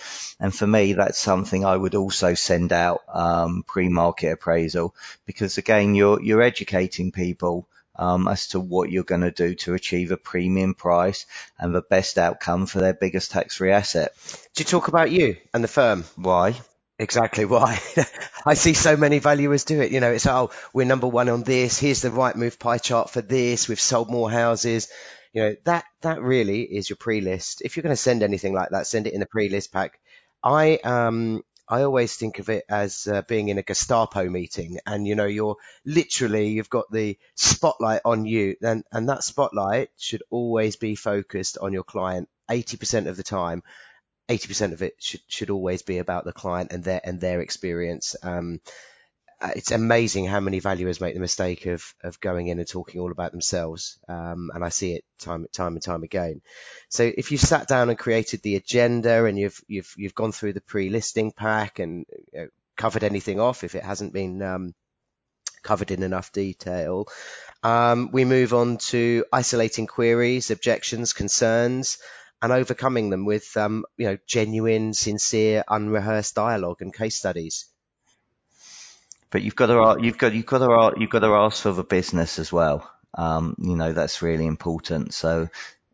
And 0.41 0.55
for 0.55 0.67
me, 0.67 0.95
that's 0.95 1.19
something 1.19 1.65
I 1.65 1.77
would 1.77 1.95
also 1.95 2.35
send 2.35 2.73
out 2.73 3.03
um, 3.13 3.65
pre-market 3.67 4.33
appraisal 4.33 4.95
because 5.27 5.59
again, 5.59 5.95
you're 5.95 6.23
you're 6.23 6.43
educating 6.43 7.13
people. 7.13 7.69
Um, 8.01 8.29
as 8.29 8.47
to 8.51 8.61
what 8.61 8.93
you're 8.93 9.03
going 9.03 9.23
to 9.23 9.33
do 9.33 9.57
to 9.57 9.75
achieve 9.75 10.13
a 10.13 10.17
premium 10.17 10.75
price 10.75 11.27
and 11.59 11.75
the 11.75 11.83
best 11.83 12.17
outcome 12.17 12.67
for 12.67 12.79
their 12.79 12.95
biggest 12.95 13.33
tax-free 13.33 13.73
asset. 13.73 14.13
Do 14.55 14.61
you 14.61 14.67
talk 14.67 14.87
about 14.87 15.11
you 15.11 15.37
and 15.53 15.65
the 15.65 15.69
firm? 15.69 16.05
Why? 16.15 16.55
Exactly 16.99 17.45
why. 17.45 17.81
I 18.47 18.55
see 18.55 18.75
so 18.75 18.97
many 18.97 19.21
valuers 19.21 19.65
do 19.65 19.81
it. 19.81 19.93
You 19.93 20.01
know, 20.01 20.11
it's, 20.13 20.27
oh, 20.27 20.51
we're 20.73 20.87
number 20.87 21.07
one 21.07 21.29
on 21.29 21.45
this. 21.45 21.79
Here's 21.79 22.03
the 22.03 22.09
Rightmove 22.11 22.59
pie 22.59 22.79
chart 22.79 23.11
for 23.11 23.21
this. 23.21 23.69
We've 23.69 23.81
sold 23.81 24.11
more 24.11 24.31
houses. 24.31 24.89
You 25.33 25.43
know, 25.43 25.57
that, 25.65 25.85
that 26.01 26.21
really 26.21 26.63
is 26.63 26.91
your 26.91 26.97
pre-list. 26.97 27.63
If 27.65 27.77
you're 27.77 27.83
going 27.83 27.93
to 27.95 27.97
send 28.03 28.23
anything 28.23 28.53
like 28.53 28.71
that, 28.71 28.87
send 28.89 29.07
it 29.07 29.13
in 29.13 29.21
the 29.21 29.27
pre-list 29.27 29.73
pack. 29.73 30.01
I, 30.43 30.79
um, 30.79 31.43
I 31.69 31.83
always 31.83 32.17
think 32.17 32.41
of 32.41 32.49
it 32.49 32.65
as 32.69 33.07
uh, 33.07 33.23
being 33.29 33.49
in 33.49 33.59
a 33.59 33.63
Gestapo 33.63 34.29
meeting, 34.29 34.79
and 34.87 35.07
you 35.07 35.15
know, 35.17 35.27
you're 35.27 35.57
literally 35.85 36.49
you've 36.49 36.71
got 36.71 36.91
the 36.91 37.19
spotlight 37.35 38.01
on 38.07 38.25
you, 38.25 38.57
and 38.63 38.85
and 38.91 39.09
that 39.11 39.23
spotlight 39.23 39.91
should 39.99 40.23
always 40.31 40.77
be 40.77 40.95
focused 40.95 41.59
on 41.59 41.75
your 41.75 41.83
client. 41.83 42.31
Eighty 42.51 42.79
percent 42.79 43.07
of 43.07 43.19
the 43.19 43.23
time, 43.23 43.63
eighty 44.29 44.49
percent 44.49 44.73
of 44.73 44.83
it 44.83 44.95
should 44.99 45.21
should 45.29 45.51
always 45.51 45.83
be 45.83 45.99
about 45.99 46.25
the 46.25 46.33
client 46.33 46.73
and 46.73 46.85
their 46.85 47.01
and 47.05 47.21
their 47.21 47.41
experience. 47.41 48.17
Um, 48.23 48.61
uh, 49.41 49.51
it's 49.55 49.71
amazing 49.71 50.27
how 50.27 50.41
many 50.41 50.59
valuers 50.59 51.01
make 51.01 51.15
the 51.15 51.21
mistake 51.21 51.67
of 51.67 51.95
of 52.03 52.21
going 52.21 52.49
in 52.49 52.59
and 52.59 52.69
talking 52.69 53.01
all 53.01 53.13
about 53.13 53.31
themselves, 53.31 53.99
um, 54.09 54.51
and 54.53 54.65
I 54.65 54.69
see 54.69 54.95
it 54.95 55.05
time 55.19 55.47
time 55.53 55.75
and 55.75 55.83
time 55.83 56.03
again. 56.03 56.41
So 56.89 57.05
if 57.05 57.31
you've 57.31 57.41
sat 57.41 57.69
down 57.69 57.89
and 57.89 57.99
created 57.99 58.43
the 58.43 58.57
agenda 58.57 59.25
and 59.25 59.39
you've 59.39 59.61
you've 59.69 59.95
you've 59.97 60.15
gone 60.15 60.33
through 60.33 60.55
the 60.55 60.61
pre-listing 60.61 61.31
pack 61.31 61.79
and 61.79 62.05
you 62.33 62.41
know, 62.41 62.49
covered 62.77 63.05
anything 63.05 63.39
off 63.39 63.63
if 63.63 63.77
it 63.77 63.85
hasn't 63.85 64.13
been 64.13 64.43
um, 64.43 64.75
covered 65.63 65.93
in 65.93 66.03
enough 66.03 66.33
detail, 66.33 67.07
um, 67.63 68.11
we 68.13 68.25
move 68.25 68.55
on 68.55 68.79
to 68.79 69.25
isolating 69.33 69.87
queries, 69.87 70.51
objections, 70.51 71.13
concerns. 71.13 71.99
And 72.41 72.53
overcoming 72.53 73.11
them 73.11 73.25
with, 73.25 73.57
um, 73.57 73.85
you 73.97 74.07
know, 74.07 74.19
genuine, 74.27 74.95
sincere, 74.95 75.65
unrehearsed 75.69 76.35
dialogue 76.37 76.83
and 76.83 76.95
case 76.95 77.17
studies. 77.17 77.67
But 79.31 79.43
you've 79.43 79.57
got 79.57 79.67
to 79.67 80.03
you've 80.03 80.19
got 80.19 80.33
you've 80.33 80.47
got 80.47 80.59
to 80.59 81.01
you've 81.01 81.11
got 81.11 81.21
to 81.21 81.35
ask 81.35 81.63
for 81.63 81.73
the 81.73 81.85
business 81.85 82.39
as 82.39 82.53
well. 82.53 82.89
Um, 83.15 83.57
you 83.59 83.77
know 83.77 83.93
that's 83.93 84.23
really 84.23 84.47
important. 84.47 85.13
So 85.15 85.49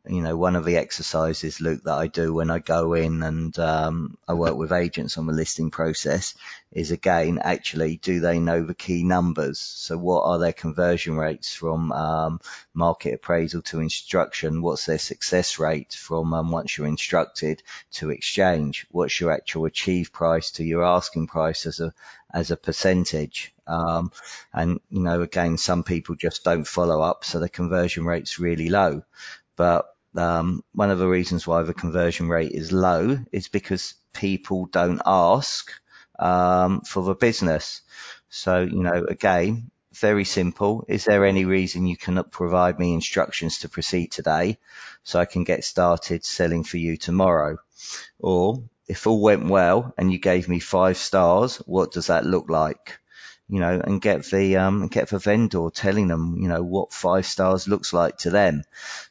you 0.06 0.20
know, 0.20 0.36
one 0.36 0.54
of 0.54 0.66
the 0.66 0.76
exercises, 0.76 1.62
Luke, 1.62 1.84
that 1.84 1.94
I 1.94 2.08
do 2.08 2.34
when 2.34 2.50
I 2.50 2.58
go 2.58 2.92
in 2.92 3.22
and 3.22 3.58
um, 3.58 4.18
I 4.28 4.34
work 4.34 4.54
with 4.54 4.70
agents 4.70 5.16
on 5.16 5.26
the 5.26 5.32
listing 5.32 5.70
process 5.70 6.34
is 6.70 6.90
again, 6.90 7.38
actually, 7.42 7.96
do 7.96 8.20
they 8.20 8.38
know 8.38 8.62
the 8.62 8.74
key 8.74 9.02
numbers? 9.02 9.58
So 9.58 9.96
what 9.96 10.24
are 10.24 10.38
their 10.38 10.52
conversion 10.52 11.16
rates 11.16 11.54
from 11.54 11.90
um, 11.92 12.40
market 12.74 13.14
appraisal 13.14 13.62
to 13.62 13.80
instruction? 13.80 14.60
What's 14.60 14.84
their 14.84 14.98
success 14.98 15.58
rate 15.58 15.94
from 15.94 16.34
um, 16.34 16.50
once 16.50 16.76
you're 16.76 16.86
instructed 16.86 17.62
to 17.92 18.10
exchange? 18.10 18.86
What's 18.90 19.18
your 19.18 19.32
actual 19.32 19.64
achieved 19.64 20.12
price 20.12 20.50
to 20.52 20.64
your 20.64 20.84
asking 20.84 21.28
price 21.28 21.64
as 21.64 21.80
a 21.80 21.94
as 22.32 22.50
a 22.50 22.58
percentage? 22.58 23.54
Um, 23.66 24.12
and 24.52 24.80
you 24.90 25.00
know, 25.00 25.22
again, 25.22 25.56
some 25.56 25.82
people 25.82 26.14
just 26.14 26.44
don't 26.44 26.66
follow 26.66 27.00
up, 27.00 27.24
so 27.24 27.40
the 27.40 27.48
conversion 27.48 28.04
rate's 28.04 28.38
really 28.38 28.68
low. 28.68 29.02
But 29.56 29.86
um, 30.16 30.62
one 30.72 30.90
of 30.90 30.98
the 30.98 31.08
reasons 31.08 31.46
why 31.46 31.62
the 31.62 31.74
conversion 31.74 32.28
rate 32.28 32.52
is 32.52 32.72
low 32.72 33.18
is 33.32 33.48
because 33.48 33.94
people 34.12 34.66
don't 34.66 35.02
ask 35.04 35.72
um, 36.18 36.80
for 36.82 37.02
the 37.02 37.14
business. 37.14 37.82
So, 38.28 38.62
you 38.62 38.82
know, 38.82 39.04
again, 39.08 39.70
very 39.92 40.24
simple. 40.24 40.84
Is 40.88 41.04
there 41.04 41.24
any 41.24 41.44
reason 41.44 41.86
you 41.86 41.96
cannot 41.96 42.32
provide 42.32 42.78
me 42.78 42.94
instructions 42.94 43.58
to 43.58 43.68
proceed 43.68 44.10
today 44.10 44.58
so 45.02 45.20
I 45.20 45.24
can 45.24 45.44
get 45.44 45.64
started 45.64 46.24
selling 46.24 46.64
for 46.64 46.78
you 46.78 46.96
tomorrow? 46.96 47.58
Or 48.18 48.62
if 48.88 49.06
all 49.06 49.20
went 49.20 49.46
well 49.46 49.94
and 49.96 50.12
you 50.12 50.18
gave 50.18 50.48
me 50.48 50.58
five 50.58 50.96
stars, 50.96 51.56
what 51.58 51.92
does 51.92 52.08
that 52.08 52.26
look 52.26 52.48
like? 52.48 52.98
You 53.48 53.60
know, 53.60 53.80
and 53.84 54.00
get 54.00 54.24
the 54.24 54.56
um, 54.56 54.88
get 54.88 55.08
the 55.08 55.18
vendor 55.18 55.68
telling 55.72 56.08
them, 56.08 56.36
you 56.38 56.48
know, 56.48 56.62
what 56.62 56.92
five 56.92 57.26
stars 57.26 57.68
looks 57.68 57.92
like 57.92 58.18
to 58.18 58.30
them 58.30 58.64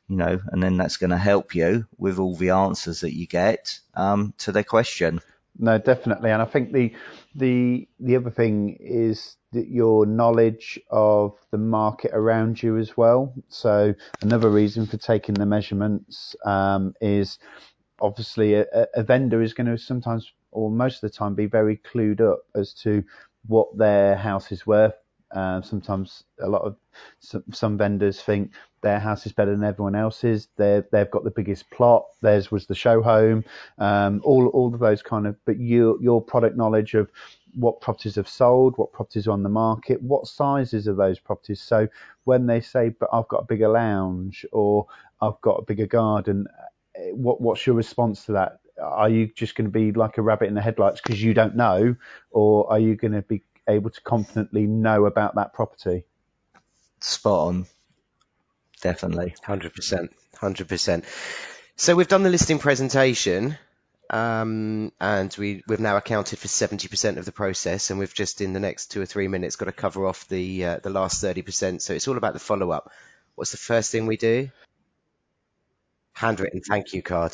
you 0.08 0.18
know, 0.18 0.40
and 0.52 0.62
then 0.62 0.78
that's 0.78 0.98
going 0.98 1.10
to 1.10 1.18
help 1.18 1.56
you 1.56 1.88
with 1.98 2.20
all 2.20 2.36
the 2.36 2.52
answers 2.52 3.02
that 3.02 3.16
you 3.16 3.26
get 3.26 3.80
um, 3.96 4.34
to 4.40 4.52
their 4.52 4.64
question. 4.64 5.20
No, 5.58 5.78
definitely, 5.78 6.32
and 6.32 6.42
I 6.42 6.46
think 6.46 6.72
the 6.72 6.94
the 7.36 7.88
the 8.00 8.16
other 8.16 8.32
thing 8.32 8.78
is 8.80 9.38
that 9.52 9.68
your 9.68 10.06
knowledge 10.06 10.80
of 10.90 11.36
the 11.52 11.60
market 11.60 12.12
around 12.14 12.62
you 12.62 12.78
as 12.78 12.98
well. 12.98 13.34
So 13.50 13.94
another 14.22 14.50
reason 14.50 14.88
for 14.88 14.98
taking 14.98 15.36
the 15.36 15.46
measurements 15.46 16.36
um, 16.44 16.94
is 17.02 17.38
obviously 18.02 18.56
a, 18.56 18.66
a 18.96 19.04
vendor 19.04 19.44
is 19.44 19.54
going 19.54 19.68
to 19.68 19.78
sometimes 19.78 20.32
or 20.52 20.72
most 20.72 21.04
of 21.04 21.12
the 21.12 21.18
time 21.18 21.36
be 21.36 21.46
very 21.46 21.78
clued 21.78 22.20
up 22.20 22.40
as 22.56 22.74
to 22.74 23.04
what 23.48 23.78
their 23.78 24.16
house 24.16 24.52
is 24.52 24.68
worth. 24.68 24.94
Uh, 25.36 25.62
sometimes 25.62 26.26
a 26.42 26.48
lot 26.48 26.62
of 26.64 26.76
some, 27.20 27.44
some 27.52 27.78
vendors 27.78 28.22
think 28.22 28.52
their 28.84 29.00
house 29.00 29.26
is 29.26 29.32
better 29.32 29.52
than 29.52 29.64
everyone 29.64 29.96
else's. 29.96 30.50
They 30.58 30.84
they've 30.92 31.10
got 31.12 31.24
the 31.24 31.32
biggest 31.32 31.70
plot. 31.72 32.06
Theirs 32.22 32.52
was 32.52 32.68
the 32.68 32.76
show 32.76 33.02
home. 33.02 33.44
Um, 33.80 34.22
all 34.24 34.48
all 34.50 34.74
of 34.74 34.80
those 34.80 35.02
kind 35.02 35.28
of. 35.28 35.36
But 35.46 35.60
your 35.60 36.02
your 36.02 36.22
product 36.22 36.58
knowledge 36.58 36.94
of 36.96 37.10
what 37.56 37.82
properties 37.82 38.16
have 38.16 38.30
sold, 38.30 38.78
what 38.78 38.94
properties 38.94 39.28
are 39.28 39.32
on 39.32 39.44
the 39.44 39.50
market, 39.50 40.02
what 40.04 40.28
sizes 40.28 40.88
are 40.88 40.96
those 40.96 41.20
properties. 41.20 41.62
So 41.62 41.88
when 42.26 42.48
they 42.48 42.62
say, 42.62 42.90
"But 42.90 43.10
I've 43.14 43.28
got 43.28 43.44
a 43.44 43.46
bigger 43.46 43.70
lounge" 43.70 44.46
or 44.52 44.88
"I've 45.22 45.42
got 45.42 45.60
a 45.60 45.64
bigger 45.64 45.88
garden," 45.88 46.48
eh, 46.96 47.12
what 47.14 47.42
what's 47.42 47.66
your 47.68 47.76
response 47.76 48.26
to 48.28 48.34
that? 48.34 48.60
Are 48.82 49.10
you 49.10 49.28
just 49.28 49.56
going 49.56 49.66
to 49.66 49.72
be 49.72 49.92
like 49.92 50.18
a 50.18 50.22
rabbit 50.22 50.48
in 50.48 50.56
the 50.56 50.62
headlights 50.62 51.02
because 51.02 51.22
you 51.22 51.34
don't 51.34 51.56
know, 51.56 51.96
or 52.32 52.72
are 52.72 52.80
you 52.80 52.96
going 52.96 53.14
to 53.14 53.22
be 53.22 53.44
able 53.68 53.90
to 53.90 54.02
confidently 54.02 54.66
know 54.66 55.06
about 55.06 55.36
that 55.36 55.54
property? 55.54 56.06
Spot 57.00 57.48
on 57.48 57.66
definitely. 58.82 59.34
100%. 59.46 60.10
100%. 60.36 61.04
So 61.76 61.96
we've 61.96 62.08
done 62.08 62.24
the 62.24 62.30
listing 62.30 62.60
presentation. 62.60 63.58
Um, 64.10 64.92
and 65.02 65.36
we, 65.40 65.64
we've 65.68 65.80
now 65.80 65.98
accounted 65.98 66.38
for 66.38 66.48
70% 66.48 67.18
of 67.18 67.26
the 67.26 67.32
process, 67.32 67.90
and 67.90 67.98
we've 67.98 68.14
just 68.14 68.42
in 68.42 68.54
the 68.54 68.60
next 68.60 68.88
two 68.92 69.02
or 69.02 69.08
three 69.08 69.28
minutes 69.28 69.56
got 69.56 69.66
to 69.66 69.72
cover 69.72 70.06
off 70.06 70.28
the 70.28 70.66
uh, 70.66 70.80
the 70.84 70.92
last 70.92 71.24
30%. 71.24 71.82
So 71.82 71.94
it's 71.94 72.08
all 72.08 72.18
about 72.18 72.34
the 72.34 72.40
follow 72.40 72.70
up. 72.70 72.92
What's 73.36 73.52
the 73.52 73.58
first 73.58 73.92
thing 73.92 74.06
we 74.06 74.18
do? 74.18 74.52
Handwritten 76.12 76.62
thank 76.62 76.94
you 76.94 77.02
card. 77.02 77.34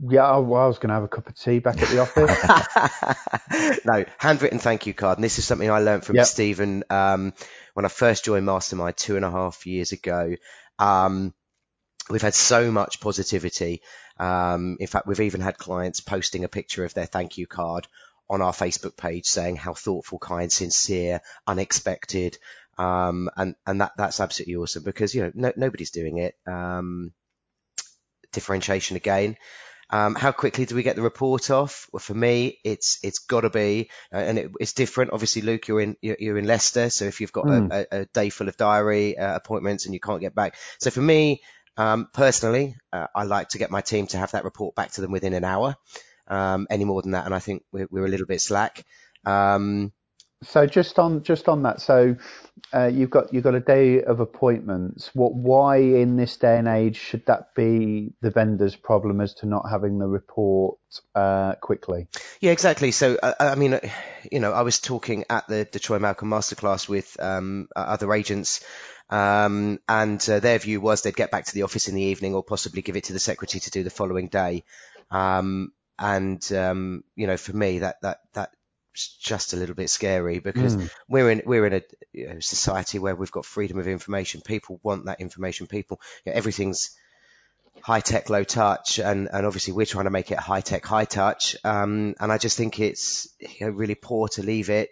Yeah, 0.00 0.38
well, 0.38 0.62
I 0.62 0.66
was 0.66 0.78
going 0.78 0.88
to 0.88 0.94
have 0.94 1.04
a 1.04 1.08
cup 1.08 1.28
of 1.28 1.38
tea 1.38 1.60
back 1.60 1.80
at 1.80 1.88
the 1.88 2.00
office. 2.00 3.80
no, 3.84 4.04
handwritten 4.18 4.58
thank 4.58 4.86
you 4.86 4.94
card. 4.94 5.18
And 5.18 5.24
this 5.24 5.38
is 5.38 5.44
something 5.44 5.70
I 5.70 5.78
learned 5.78 6.04
from 6.04 6.16
yep. 6.16 6.26
Stephen 6.26 6.82
um, 6.90 7.32
when 7.74 7.84
I 7.84 7.88
first 7.88 8.24
joined 8.24 8.44
Mastermind 8.44 8.96
two 8.96 9.14
and 9.16 9.24
a 9.24 9.30
half 9.30 9.66
years 9.66 9.92
ago. 9.92 10.34
Um, 10.80 11.32
we've 12.10 12.22
had 12.22 12.34
so 12.34 12.72
much 12.72 13.00
positivity. 13.00 13.82
Um, 14.18 14.78
in 14.80 14.88
fact, 14.88 15.06
we've 15.06 15.20
even 15.20 15.40
had 15.40 15.58
clients 15.58 16.00
posting 16.00 16.42
a 16.42 16.48
picture 16.48 16.84
of 16.84 16.92
their 16.94 17.06
thank 17.06 17.38
you 17.38 17.46
card 17.46 17.86
on 18.28 18.42
our 18.42 18.52
Facebook 18.52 18.96
page 18.96 19.26
saying 19.26 19.54
how 19.56 19.74
thoughtful, 19.74 20.18
kind, 20.18 20.50
sincere, 20.50 21.20
unexpected. 21.46 22.36
Um, 22.78 23.30
and, 23.36 23.54
and 23.64 23.80
that, 23.80 23.92
that's 23.96 24.18
absolutely 24.18 24.56
awesome 24.56 24.82
because, 24.82 25.14
you 25.14 25.22
know, 25.22 25.32
no, 25.34 25.52
nobody's 25.56 25.92
doing 25.92 26.18
it. 26.18 26.34
Um, 26.46 27.12
differentiation 28.32 28.96
again. 28.96 29.36
Um, 29.94 30.16
how 30.16 30.32
quickly 30.32 30.66
do 30.66 30.74
we 30.74 30.82
get 30.82 30.96
the 30.96 31.02
report 31.02 31.52
off? 31.52 31.88
Well, 31.92 32.00
for 32.00 32.14
me, 32.14 32.58
it's 32.64 32.98
it's 33.04 33.20
got 33.20 33.42
to 33.42 33.50
be, 33.50 33.90
uh, 34.12 34.16
and 34.16 34.38
it, 34.40 34.50
it's 34.58 34.72
different. 34.72 35.12
Obviously, 35.12 35.42
Luke, 35.42 35.68
you're 35.68 35.80
in 35.80 35.96
you're, 36.02 36.16
you're 36.18 36.36
in 36.36 36.48
Leicester, 36.48 36.90
so 36.90 37.04
if 37.04 37.20
you've 37.20 37.30
got 37.30 37.44
mm. 37.44 37.72
a, 37.72 38.00
a, 38.00 38.04
day 38.06 38.28
full 38.28 38.48
of 38.48 38.56
diary 38.56 39.16
uh, 39.16 39.36
appointments 39.36 39.84
and 39.84 39.94
you 39.94 40.00
can't 40.00 40.20
get 40.20 40.34
back, 40.34 40.56
so 40.80 40.90
for 40.90 41.00
me 41.00 41.42
um, 41.76 42.08
personally, 42.12 42.74
uh, 42.92 43.06
I 43.14 43.22
like 43.22 43.50
to 43.50 43.58
get 43.58 43.70
my 43.70 43.82
team 43.82 44.08
to 44.08 44.18
have 44.18 44.32
that 44.32 44.42
report 44.42 44.74
back 44.74 44.90
to 44.92 45.00
them 45.00 45.12
within 45.12 45.32
an 45.32 45.44
hour. 45.44 45.76
Um, 46.26 46.66
any 46.70 46.84
more 46.84 47.00
than 47.00 47.12
that, 47.12 47.26
and 47.26 47.34
I 47.34 47.38
think 47.38 47.62
we're, 47.70 47.86
we're 47.88 48.06
a 48.06 48.08
little 48.08 48.26
bit 48.26 48.40
slack. 48.40 48.84
Um, 49.24 49.92
so 50.46 50.66
just 50.66 50.98
on 50.98 51.22
just 51.22 51.48
on 51.48 51.62
that, 51.62 51.80
so 51.80 52.16
uh, 52.72 52.86
you've 52.86 53.10
got 53.10 53.32
you've 53.32 53.44
got 53.44 53.54
a 53.54 53.60
day 53.60 54.02
of 54.02 54.20
appointments. 54.20 55.10
What 55.14 55.34
why 55.34 55.76
in 55.76 56.16
this 56.16 56.36
day 56.36 56.58
and 56.58 56.68
age 56.68 56.96
should 56.96 57.26
that 57.26 57.54
be 57.54 58.12
the 58.20 58.30
vendor's 58.30 58.76
problem 58.76 59.20
as 59.20 59.34
to 59.34 59.46
not 59.46 59.68
having 59.68 59.98
the 59.98 60.06
report 60.06 60.78
uh, 61.14 61.54
quickly? 61.56 62.06
Yeah, 62.40 62.52
exactly. 62.52 62.90
So 62.90 63.16
uh, 63.22 63.34
I 63.40 63.54
mean, 63.54 63.74
uh, 63.74 63.80
you 64.30 64.40
know, 64.40 64.52
I 64.52 64.62
was 64.62 64.80
talking 64.80 65.24
at 65.30 65.46
the 65.48 65.64
Troy 65.64 65.98
Malcolm 65.98 66.30
masterclass 66.30 66.88
with 66.88 67.16
um, 67.20 67.68
other 67.74 68.12
agents. 68.12 68.64
Um, 69.10 69.80
and 69.86 70.26
uh, 70.30 70.40
their 70.40 70.58
view 70.58 70.80
was 70.80 71.02
they'd 71.02 71.14
get 71.14 71.30
back 71.30 71.44
to 71.44 71.54
the 71.54 71.62
office 71.62 71.88
in 71.88 71.94
the 71.94 72.02
evening 72.02 72.34
or 72.34 72.42
possibly 72.42 72.80
give 72.80 72.96
it 72.96 73.04
to 73.04 73.12
the 73.12 73.18
secretary 73.18 73.60
to 73.60 73.70
do 73.70 73.82
the 73.82 73.90
following 73.90 74.28
day. 74.28 74.64
Um, 75.10 75.72
and 75.98 76.52
um, 76.52 77.04
you 77.14 77.26
know, 77.26 77.36
for 77.36 77.54
me, 77.54 77.80
that 77.80 78.00
that 78.00 78.20
that 78.32 78.50
just 78.94 79.52
a 79.52 79.56
little 79.56 79.74
bit 79.74 79.90
scary 79.90 80.38
because 80.38 80.76
mm. 80.76 80.90
we're 81.08 81.30
in 81.30 81.42
we're 81.44 81.66
in 81.66 81.74
a 81.74 81.82
you 82.12 82.28
know, 82.28 82.40
society 82.40 82.98
where 82.98 83.14
we've 83.14 83.32
got 83.32 83.44
freedom 83.44 83.78
of 83.78 83.88
information. 83.88 84.40
People 84.40 84.80
want 84.82 85.06
that 85.06 85.20
information. 85.20 85.66
People, 85.66 86.00
you 86.24 86.32
know, 86.32 86.38
everything's 86.38 86.96
high 87.80 88.00
tech, 88.00 88.30
low 88.30 88.44
touch, 88.44 88.98
and 88.98 89.28
and 89.32 89.46
obviously 89.46 89.74
we're 89.74 89.86
trying 89.86 90.04
to 90.04 90.10
make 90.10 90.30
it 90.30 90.38
high 90.38 90.60
tech, 90.60 90.84
high 90.86 91.04
touch. 91.04 91.56
Um, 91.64 92.14
and 92.20 92.32
I 92.32 92.38
just 92.38 92.56
think 92.56 92.80
it's 92.80 93.28
you 93.40 93.66
know, 93.66 93.70
really 93.70 93.94
poor 93.96 94.28
to 94.28 94.42
leave 94.42 94.70
it 94.70 94.90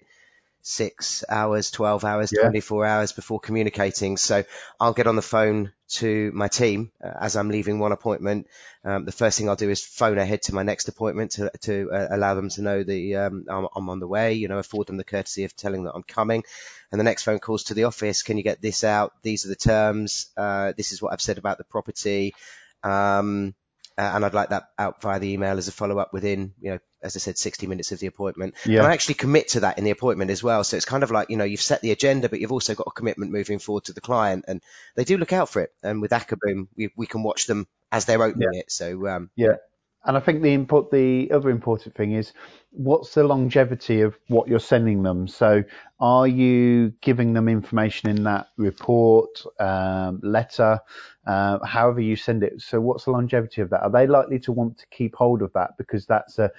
six 0.62 1.25
hours, 1.28 1.71
12 1.71 2.04
hours, 2.04 2.33
Yeah. 2.33 2.42
24 2.42 2.87
hours 2.87 3.12
before 3.12 3.40
communicating. 3.40 4.16
So 4.16 4.45
I'll 4.81 4.92
get 4.95 5.07
on 5.07 5.16
the 5.16 5.23
phone 5.23 5.73
to 5.95 6.31
my 6.33 6.49
team 6.49 6.92
uh, 7.04 7.11
as 7.21 7.37
I'm 7.37 7.49
leaving 7.49 7.78
one 7.78 7.92
appointment. 7.92 8.47
Um, 8.85 9.04
the 9.04 9.12
first 9.12 9.37
thing 9.37 9.49
I'll 9.49 9.57
do 9.57 9.71
is 9.71 9.85
phone 9.85 10.19
ahead 10.19 10.42
to 10.42 10.54
my 10.54 10.62
next 10.62 10.88
appointment 10.88 11.33
to, 11.33 11.50
to 11.62 11.90
uh, 11.92 12.09
allow 12.11 12.35
them 12.35 12.49
to 12.50 12.62
know 12.62 12.83
the 12.83 13.16
um, 13.16 13.45
I'm, 13.49 13.69
I'm 13.75 13.90
on 13.90 14.00
the 14.00 14.07
way, 14.09 14.35
you 14.35 14.49
know, 14.49 14.59
afford 14.59 14.87
them 14.87 14.97
the 14.97 15.04
courtesy 15.04 15.45
of 15.45 15.54
telling 15.57 15.85
that 15.85 15.92
I'm 15.95 16.04
coming. 16.04 16.45
And 16.90 17.00
the 17.00 17.04
next 17.04 17.25
phone 17.25 17.38
calls 17.38 17.64
to 17.64 17.75
the 17.75 17.85
office. 17.85 18.23
Can 18.23 18.37
you 18.37 18.42
get 18.42 18.62
this 18.62 18.85
out? 18.85 19.12
These 19.23 19.45
are 19.47 19.49
the 19.49 19.57
terms. 19.57 20.26
Uh, 20.37 20.73
this 20.76 20.92
is 20.92 21.02
what 21.02 21.12
I've 21.12 21.23
said 21.23 21.38
about 21.38 21.59
the 21.59 21.64
property. 21.64 22.35
Um, 22.83 23.54
uh, 23.99 24.12
and 24.14 24.25
I'd 24.25 24.35
like 24.35 24.50
that 24.50 24.69
out 24.78 25.02
via 25.02 25.19
the 25.19 25.33
email 25.33 25.59
as 25.59 25.69
a 25.69 25.73
follow 25.73 25.99
up 25.99 26.12
within, 26.12 26.54
you 26.61 26.73
know, 26.73 26.78
as 27.03 27.17
I 27.17 27.19
said, 27.19 27.39
60 27.39 27.67
minutes 27.67 27.93
of 27.93 27.99
the 27.99 28.07
appointment. 28.07 28.55
Yeah. 28.65 28.79
And 28.79 28.89
I 28.89 28.93
actually 28.93 29.15
commit 29.15 29.49
to 29.49 29.61
that 29.61 29.79
in 29.79 29.85
the 29.85 29.91
appointment 29.91 30.31
as 30.31 30.43
well. 30.43 30.65
So 30.65 30.77
it's 30.77 30.87
kind 30.87 31.03
of 31.03 31.11
like, 31.11 31.31
you 31.31 31.37
know, 31.37 31.45
you've 31.45 31.61
set 31.61 31.81
the 31.81 31.93
agenda, 31.93 32.29
but 32.29 32.41
you've 32.41 32.53
also 32.53 32.75
got 32.75 32.87
a 32.87 32.93
commitment 32.93 33.33
moving 33.33 33.59
forward 33.59 33.85
to 33.85 33.93
the 33.93 34.01
client 34.01 34.45
and 34.49 34.63
they 34.95 35.05
do 35.05 35.17
look 35.17 35.33
out 35.33 35.49
for 35.49 35.63
it. 35.63 35.73
And 35.83 36.01
with 36.01 36.11
Acaboom, 36.11 36.69
we, 36.77 36.91
we 36.97 37.07
can 37.07 37.23
watch 37.23 37.47
them 37.47 37.67
as 37.91 38.05
they're 38.05 38.23
opening 38.23 38.55
it. 38.55 38.71
So, 38.71 39.07
um, 39.09 39.31
Yeah. 39.37 39.57
And 40.05 40.17
I 40.17 40.21
think 40.21 40.43
the 40.43 40.53
input, 40.53 40.91
the 40.91 41.31
other 41.31 41.49
important 41.49 41.95
thing 41.95 42.13
is 42.13 42.33
what's 42.71 43.15
the 43.15 43.23
longevity 43.23 44.01
of 44.01 44.17
what 44.27 44.49
you're 44.49 44.59
sending 44.59 45.05
them? 45.05 45.29
So 45.29 45.63
are 46.01 46.27
you 46.27 46.93
giving 47.01 47.35
them 47.35 47.49
information 47.49 48.11
in 48.11 48.25
that 48.25 48.49
report, 48.57 49.45
um, 49.61 50.19
letter, 50.25 50.81
uh, 51.25 51.65
however 51.65 52.01
you 52.01 52.17
send 52.17 52.43
it? 52.43 52.63
So 52.63 52.81
what's 52.81 53.05
the 53.05 53.13
longevity 53.13 53.61
of 53.61 53.71
that? 53.71 53.83
Are 53.83 53.91
they 53.91 54.09
likely 54.09 54.41
to 54.41 54.53
want 54.53 54.79
to 54.79 54.87
keep 54.91 55.15
hold 55.15 55.41
of 55.41 55.53
that 55.53 55.77
because 55.79 56.05
that's 56.07 56.39
a, 56.41 56.51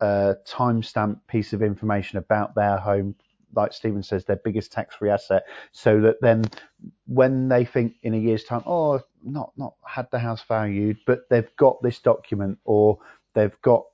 a, 0.00 0.36
timestamp 0.46 1.20
piece 1.28 1.52
of 1.52 1.62
information 1.62 2.18
about 2.18 2.54
their 2.54 2.76
home? 2.76 3.14
Like 3.54 3.72
Stephen 3.72 4.02
says, 4.02 4.24
their 4.26 4.36
biggest 4.36 4.72
tax-free 4.72 5.08
asset, 5.10 5.44
so 5.72 6.02
that 6.02 6.20
then 6.20 6.44
when 7.06 7.48
they 7.48 7.64
think 7.64 7.94
in 8.02 8.12
a 8.12 8.18
year's 8.18 8.44
time, 8.44 8.62
oh, 8.66 9.00
not 9.24 9.52
not 9.56 9.74
had 9.84 10.10
the 10.10 10.18
house 10.18 10.42
valued, 10.46 10.98
but 11.06 11.28
they've 11.30 11.56
got 11.56 11.82
this 11.82 11.98
document 12.00 12.58
or 12.64 12.98
they've 13.34 13.60
got 13.62 13.84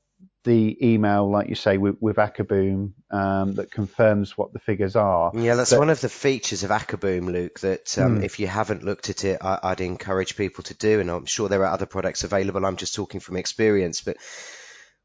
the 0.43 0.77
email, 0.87 1.31
like 1.31 1.49
you 1.49 1.55
say, 1.55 1.79
with, 1.79 1.97
with 2.01 2.17
Acaboom 2.17 2.93
um, 3.11 3.55
that 3.55 3.71
confirms 3.71 4.37
what 4.37 4.53
the 4.53 4.59
figures 4.59 4.95
are. 4.95 5.33
Yeah, 5.35 5.55
that's 5.55 5.71
But- 5.71 5.79
one 5.79 5.91
of 5.91 6.01
the 6.01 6.11
features 6.11 6.65
of 6.65 6.71
Acaboom, 6.71 7.33
Luke, 7.33 7.61
that 7.61 7.97
um, 7.99 8.23
if 8.23 8.39
you 8.39 8.47
haven't 8.47 8.85
looked 8.85 9.09
at 9.09 9.25
it, 9.25 9.39
I, 9.41 9.59
I'd 9.63 9.81
encourage 9.81 10.37
people 10.37 10.65
to 10.65 10.75
do. 10.75 11.01
And 11.01 11.11
I'm 11.11 11.25
sure 11.25 11.49
there 11.49 11.63
are 11.63 11.73
other 11.73 11.87
products 11.87 12.25
available. 12.25 12.67
I'm 12.67 12.77
just 12.77 12.95
talking 12.95 13.21
from 13.21 13.37
experience. 13.39 14.03
But 14.03 14.19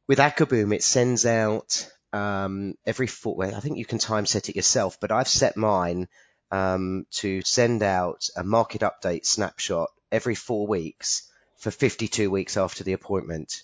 with 0.09 0.17
Acaboom, 0.17 0.73
it 0.73 0.83
sends 0.83 1.23
out 1.27 1.87
um, 2.13 2.73
every 2.83 3.05
four, 3.05 3.35
well, 3.35 3.53
I 3.55 3.59
think 3.59 3.77
you 3.77 3.85
can 3.85 3.99
time 3.99 4.25
set 4.25 4.49
it 4.49 4.55
yourself, 4.55 4.99
but 4.99 5.11
I've 5.11 5.27
set 5.27 5.55
mine 5.55 6.07
um, 6.49 7.05
to 7.11 7.43
send 7.43 7.83
out 7.83 8.27
a 8.35 8.43
market 8.43 8.81
update 8.81 9.27
snapshot 9.27 9.91
every 10.11 10.33
four 10.33 10.65
weeks 10.65 11.31
for 11.59 11.69
52 11.69 12.31
weeks 12.31 12.57
after 12.57 12.83
the 12.83 12.93
appointment. 12.93 13.61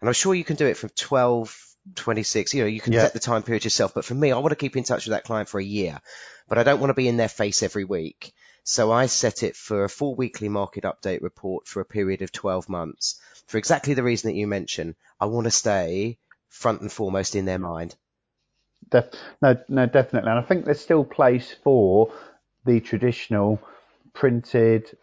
And 0.00 0.08
I'm 0.08 0.14
sure 0.14 0.34
you 0.34 0.42
can 0.42 0.56
do 0.56 0.66
it 0.66 0.76
from 0.76 0.90
12, 0.96 1.56
26, 1.94 2.54
you 2.54 2.62
know, 2.62 2.66
you 2.66 2.80
can 2.80 2.92
Yeah. 2.92 3.02
set 3.02 3.12
the 3.12 3.20
time 3.20 3.44
period 3.44 3.62
yourself. 3.62 3.94
But 3.94 4.04
for 4.04 4.14
me, 4.14 4.32
I 4.32 4.38
want 4.38 4.50
to 4.50 4.56
keep 4.56 4.76
in 4.76 4.82
touch 4.82 5.06
with 5.06 5.12
that 5.12 5.22
client 5.22 5.48
for 5.48 5.60
a 5.60 5.64
year, 5.64 6.00
but 6.48 6.58
I 6.58 6.64
don't 6.64 6.80
want 6.80 6.90
to 6.90 6.94
be 6.94 7.06
in 7.06 7.18
their 7.18 7.28
face 7.28 7.62
every 7.62 7.84
week. 7.84 8.34
So 8.64 8.92
I 8.92 9.06
set 9.06 9.42
it 9.42 9.56
for 9.56 9.84
a 9.84 9.88
full 9.90 10.14
weekly 10.14 10.48
market 10.48 10.84
update 10.84 11.22
report 11.22 11.68
for 11.68 11.80
a 11.80 11.84
period 11.86 12.22
of 12.22 12.32
12 12.32 12.68
months 12.68 13.20
for 13.46 13.58
exactly 13.58 13.94
the 13.94 14.02
reason 14.02 14.30
that 14.30 14.38
you 14.38 14.46
mentioned. 14.46 14.96
I 15.20 15.26
want 15.26 15.44
to 15.46 15.50
stay 15.52 16.18
front 16.48 16.80
and 16.80 16.92
foremost 16.92 17.36
in 17.36 17.44
their 17.44 17.58
mind. 17.58 17.94
Def- 18.90 19.10
no, 19.42 19.56
no, 19.68 19.86
definitely. 19.86 20.30
And 20.30 20.38
I 20.38 20.42
think 20.42 20.64
there's 20.64 20.80
still 20.80 21.04
place 21.04 21.54
for 21.62 22.12
the 22.64 22.80
traditional 22.80 23.60
printed 24.14 24.96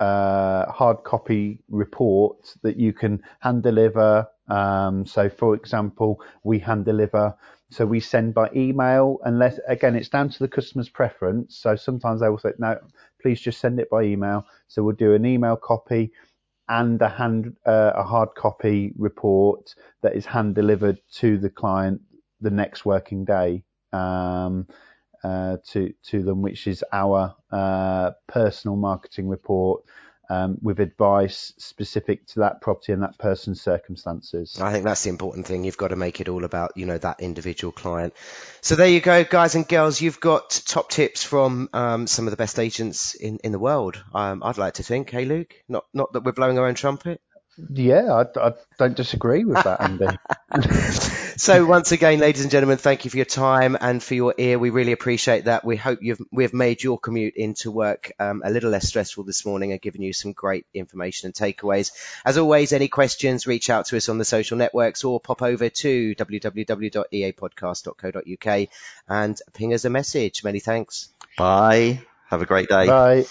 uh, 0.00 0.70
hard 0.70 1.04
copy 1.04 1.60
report 1.68 2.54
that 2.62 2.76
you 2.76 2.92
can 2.92 3.22
hand 3.40 3.62
deliver. 3.62 4.28
Um, 4.48 5.06
so, 5.06 5.28
for 5.28 5.54
example, 5.54 6.20
we 6.42 6.58
hand 6.58 6.84
deliver. 6.84 7.36
So 7.74 7.84
we 7.84 7.98
send 7.98 8.34
by 8.34 8.50
email, 8.54 9.18
unless 9.24 9.58
again 9.66 9.96
it's 9.96 10.08
down 10.08 10.28
to 10.28 10.38
the 10.38 10.48
customer's 10.48 10.88
preference. 10.88 11.56
So 11.56 11.74
sometimes 11.74 12.20
they 12.20 12.28
will 12.28 12.38
say, 12.38 12.52
no, 12.58 12.78
please 13.20 13.40
just 13.40 13.60
send 13.60 13.80
it 13.80 13.90
by 13.90 14.02
email. 14.04 14.46
So 14.68 14.84
we'll 14.84 14.94
do 14.94 15.14
an 15.14 15.26
email 15.26 15.56
copy 15.56 16.12
and 16.68 17.02
a 17.02 17.08
hand 17.08 17.56
uh, 17.66 17.92
a 17.96 18.04
hard 18.04 18.28
copy 18.36 18.92
report 18.96 19.74
that 20.02 20.14
is 20.14 20.24
hand 20.24 20.54
delivered 20.54 21.00
to 21.14 21.36
the 21.36 21.50
client 21.50 22.00
the 22.40 22.50
next 22.50 22.84
working 22.86 23.24
day 23.24 23.64
um, 23.92 24.68
uh, 25.24 25.56
to 25.70 25.92
to 26.04 26.22
them, 26.22 26.42
which 26.42 26.68
is 26.68 26.84
our 26.92 27.34
uh, 27.50 28.12
personal 28.28 28.76
marketing 28.76 29.28
report 29.28 29.82
um, 30.30 30.58
with 30.62 30.80
advice 30.80 31.52
specific 31.58 32.26
to 32.28 32.40
that 32.40 32.60
property 32.60 32.92
and 32.92 33.02
that 33.02 33.18
person's 33.18 33.60
circumstances. 33.60 34.60
I 34.60 34.72
think 34.72 34.84
that's 34.84 35.04
the 35.04 35.10
important 35.10 35.46
thing. 35.46 35.64
You've 35.64 35.76
got 35.76 35.88
to 35.88 35.96
make 35.96 36.20
it 36.20 36.28
all 36.28 36.44
about, 36.44 36.72
you 36.76 36.86
know, 36.86 36.98
that 36.98 37.20
individual 37.20 37.72
client. 37.72 38.14
So 38.60 38.76
there 38.76 38.88
you 38.88 39.00
go, 39.00 39.24
guys 39.24 39.54
and 39.54 39.66
girls. 39.66 40.00
You've 40.00 40.20
got 40.20 40.62
top 40.66 40.90
tips 40.90 41.22
from 41.22 41.68
um, 41.72 42.06
some 42.06 42.26
of 42.26 42.30
the 42.30 42.36
best 42.36 42.58
agents 42.58 43.14
in, 43.14 43.38
in 43.44 43.52
the 43.52 43.58
world. 43.58 44.02
Um, 44.14 44.42
I'd 44.42 44.58
like 44.58 44.74
to 44.74 44.82
think. 44.82 45.10
Hey, 45.10 45.24
Luke, 45.24 45.54
not 45.68 45.84
not 45.92 46.12
that 46.12 46.24
we're 46.24 46.32
blowing 46.32 46.58
our 46.58 46.66
own 46.66 46.74
trumpet. 46.74 47.20
Yeah, 47.56 48.12
I, 48.12 48.48
I 48.48 48.52
don't 48.78 48.96
disagree 48.96 49.44
with 49.44 49.62
that, 49.64 49.80
Andy. 49.80 50.18
So 51.36 51.66
once 51.66 51.90
again, 51.90 52.20
ladies 52.20 52.42
and 52.42 52.50
gentlemen, 52.50 52.78
thank 52.78 53.04
you 53.04 53.10
for 53.10 53.16
your 53.16 53.26
time 53.26 53.76
and 53.80 54.00
for 54.00 54.14
your 54.14 54.36
ear. 54.38 54.56
We 54.58 54.70
really 54.70 54.92
appreciate 54.92 55.46
that. 55.46 55.64
We 55.64 55.76
hope 55.76 55.98
you've 56.00 56.20
we've 56.30 56.54
made 56.54 56.80
your 56.82 56.96
commute 56.96 57.34
into 57.34 57.72
work 57.72 58.12
um, 58.20 58.42
a 58.44 58.50
little 58.50 58.70
less 58.70 58.86
stressful 58.86 59.24
this 59.24 59.44
morning 59.44 59.72
and 59.72 59.80
given 59.80 60.00
you 60.00 60.12
some 60.12 60.30
great 60.32 60.64
information 60.74 61.26
and 61.26 61.34
takeaways. 61.34 61.90
As 62.24 62.38
always, 62.38 62.72
any 62.72 62.86
questions, 62.86 63.48
reach 63.48 63.68
out 63.68 63.86
to 63.86 63.96
us 63.96 64.08
on 64.08 64.18
the 64.18 64.24
social 64.24 64.56
networks 64.56 65.02
or 65.02 65.18
pop 65.18 65.42
over 65.42 65.68
to 65.68 66.14
www.eapodcast.co.uk 66.14 68.68
and 69.08 69.40
ping 69.54 69.74
us 69.74 69.84
a 69.84 69.90
message. 69.90 70.44
Many 70.44 70.60
thanks. 70.60 71.08
Bye. 71.36 72.00
Have 72.30 72.42
a 72.42 72.46
great 72.46 72.68
day. 72.68 72.86
Bye. 72.86 73.24